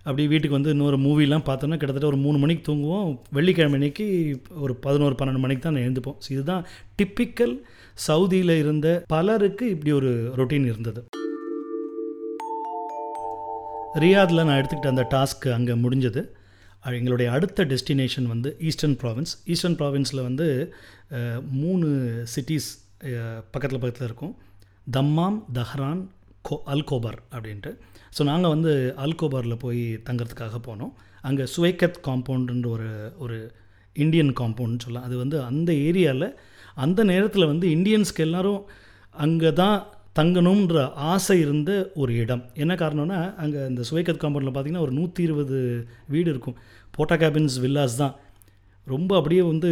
அப்படி 0.05 0.23
வீட்டுக்கு 0.33 0.57
வந்து 0.59 0.73
இன்னொரு 0.75 0.97
மூவிலாம் 1.07 1.45
பார்த்தோன்னா 1.49 1.77
கிட்டத்தட்ட 1.81 2.09
ஒரு 2.13 2.19
மூணு 2.25 2.39
மணிக்கு 2.43 2.63
தூங்குவோம். 2.69 3.11
வெள்ளிக்கிழமை 3.37 3.77
அன்னைக்கு 3.79 4.07
ஒரு 4.65 4.75
பதினோரு 4.85 5.15
பன்னெண்டு 5.19 5.43
மணிக்கு 5.45 5.65
தான் 5.67 5.83
எழுந்துப்போம். 5.85 6.17
ஸோ 6.25 6.29
இதுதான் 6.37 6.63
டிப்பிக்கல் 7.01 7.55
சவுதியில் 8.07 8.55
இருந்த 8.63 8.89
பலருக்கு 9.15 9.65
இப்படி 9.75 9.93
ஒரு 10.01 10.11
ரொட்டீன் 10.41 10.69
இருந்தது. 10.73 11.03
ரியாதில் 14.05 14.47
நான் 14.49 14.59
எடுத்துக்கிட்ட 14.61 14.95
அந்த 14.95 15.05
டாஸ்க்கு 15.15 15.49
அங்கே 15.59 15.75
முடிஞ்சது. 15.85 16.23
எங்களுடைய 17.01 17.29
அடுத்த 17.37 17.65
டெஸ்டினேஷன் 17.73 18.27
வந்து 18.33 18.51
ஈஸ்டர்ன் 18.69 18.97
ப்ராவின்ஸ் 19.03 19.33
ஈஸ்டர்ன் 19.55 19.77
ப்ராவின்ஸில் 19.81 20.27
வந்து 20.29 20.47
மூணு 21.63 21.89
சிட்டிஸ் 22.35 22.71
பக்கத்தில் 23.53 23.81
பக்கத்தில் 23.83 24.09
இருக்கும். 24.09 24.35
தம்மாம் 24.97 25.39
தஹ்ரான் 25.59 26.03
கோ 26.49 26.57
அல்கோபர் 26.75 27.19
அப்படின்ட்டு. 27.35 27.73
ஸோ 28.17 28.23
நாங்கள் 28.31 28.53
வந்து 28.55 28.73
ஆல்கோபாரில் 29.05 29.63
போய் 29.65 29.83
தங்கிறதுக்காக 30.07 30.59
போனோம். 30.69 30.93
அங்கே 31.29 31.45
சுவைக்கத் 31.55 32.03
காம்பவுண்டுன்ற 32.07 32.69
ஒரு 32.77 32.91
ஒரு 33.25 33.39
இந்தியன் 33.97 34.33
காம்பவுண்ட்னு 34.41 34.85
சொல்லலாம். 34.85 35.09
அது 35.09 35.17
வந்து 35.17 35.37
அந்த 35.43 35.73
ஏரியாவில் 35.89 36.29
அந்த 36.85 37.01
நேரத்தில் 37.05 37.51
வந்து 37.53 37.67
இந்தியன்ஸ்க்கு 37.77 38.25
எல்லோரும் 38.27 38.63
அங்கே 39.15 39.53
தான் 39.53 39.79
தங்கணுன்ற 40.19 40.77
ஆசை 41.13 41.37
இருந்த 41.41 41.71
ஒரு 41.95 42.13
இடம். 42.23 42.43
என்ன 42.55 42.73
காரணம்னா 42.75 43.19
அங்கே 43.43 43.61
இந்த 43.71 43.83
சுவைக்கத் 43.89 44.23
காம்பவுண்டில் 44.23 44.53
பார்த்திங்கன்னா 44.55 44.85
ஒரு 44.87 44.95
நூற்றி 44.99 45.23
இருபது 45.23 45.59
வீடு 46.07 46.29
இருக்கும். 46.31 46.57
போட்டா 46.91 47.15
கேபின்ஸ் 47.15 47.59
வில்லாஸ் 47.65 47.97
தான். 48.03 48.15
ரொம்ப 48.87 49.11
அப்படியே 49.17 49.43
வந்து 49.43 49.71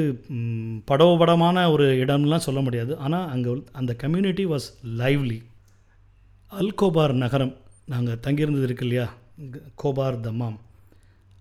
படவபடமான 0.91 1.71
ஒரு 1.73 1.87
இடம்லாம் 2.05 2.47
சொல்ல 2.49 2.61
முடியாது. 2.61 2.93
ஆனால் 2.97 3.29
அங்கே 3.35 3.53
அந்த 3.73 3.93
கம்யூனிட்டி 4.03 4.47
வாஸ் 4.47 4.69
லைவ்லி 5.01 5.39
அல்கோபார் 6.53 7.15
நகரம். 7.25 7.55
நாங்கள் 7.93 8.21
தங்கியிருந்தது 8.25 8.67
இருக்கு 8.69 8.87
இல்லையா? 8.87 9.07
கோபார் 9.75 10.25
தம்மாம். 10.27 10.59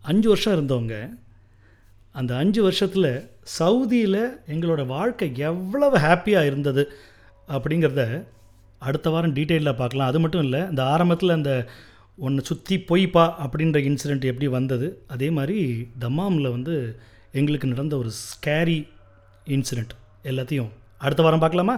அஞ்சு 0.06 0.28
வருஷம் 0.28 0.56
இருந்தவங்க. 0.58 0.96
அந்த 2.12 2.32
அஞ்சு 2.38 2.62
வருஷத்தில் 2.64 3.12
சவுதியில் 3.60 4.22
எங்களோட 4.54 4.82
வாழ்க்கை 4.86 5.28
எவ்வளவு 5.50 5.98
ஹாப்பியாக 5.98 6.50
இருந்தது 6.52 6.84
அப்படிங்கிறத 7.48 8.04
அடுத்த 8.88 9.10
வாரம் 9.10 9.36
டீட்டெயிலாக 9.36 9.76
பார்க்கலாம். 9.76 10.08
அது 10.08 10.20
மட்டும் 10.20 10.44
இல்லை 10.44 10.62
இந்த 10.70 10.82
ஆரம்பத்தில் 10.86 11.38
அந்த 11.38 11.54
ஒன்று 12.18 12.42
சுற்றி 12.50 12.76
பொய்ப்பா 12.90 13.26
அப்படின்ற 13.44 13.78
இன்சிடெண்ட் 13.90 14.30
எப்படி 14.32 14.48
வந்தது 14.48 14.88
அதே 15.08 15.30
மாதிரி 15.30 15.60
தம்மாமில் 16.00 16.54
வந்து 16.56 16.76
எங்களுக்கு 17.32 17.68
நடந்த 17.68 17.98
ஒரு 17.98 18.12
ஸ்கேரி 18.24 18.80
இன்சிடெண்ட் 19.46 19.94
எல்லாத்தையும் 20.24 20.72
அடுத்த 20.98 21.24
வாரம் 21.24 21.40
பார்க்கலாமா? 21.40 21.78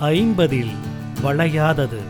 ஐம்பதில் 0.00 0.74
வளையாதது. 1.20 2.00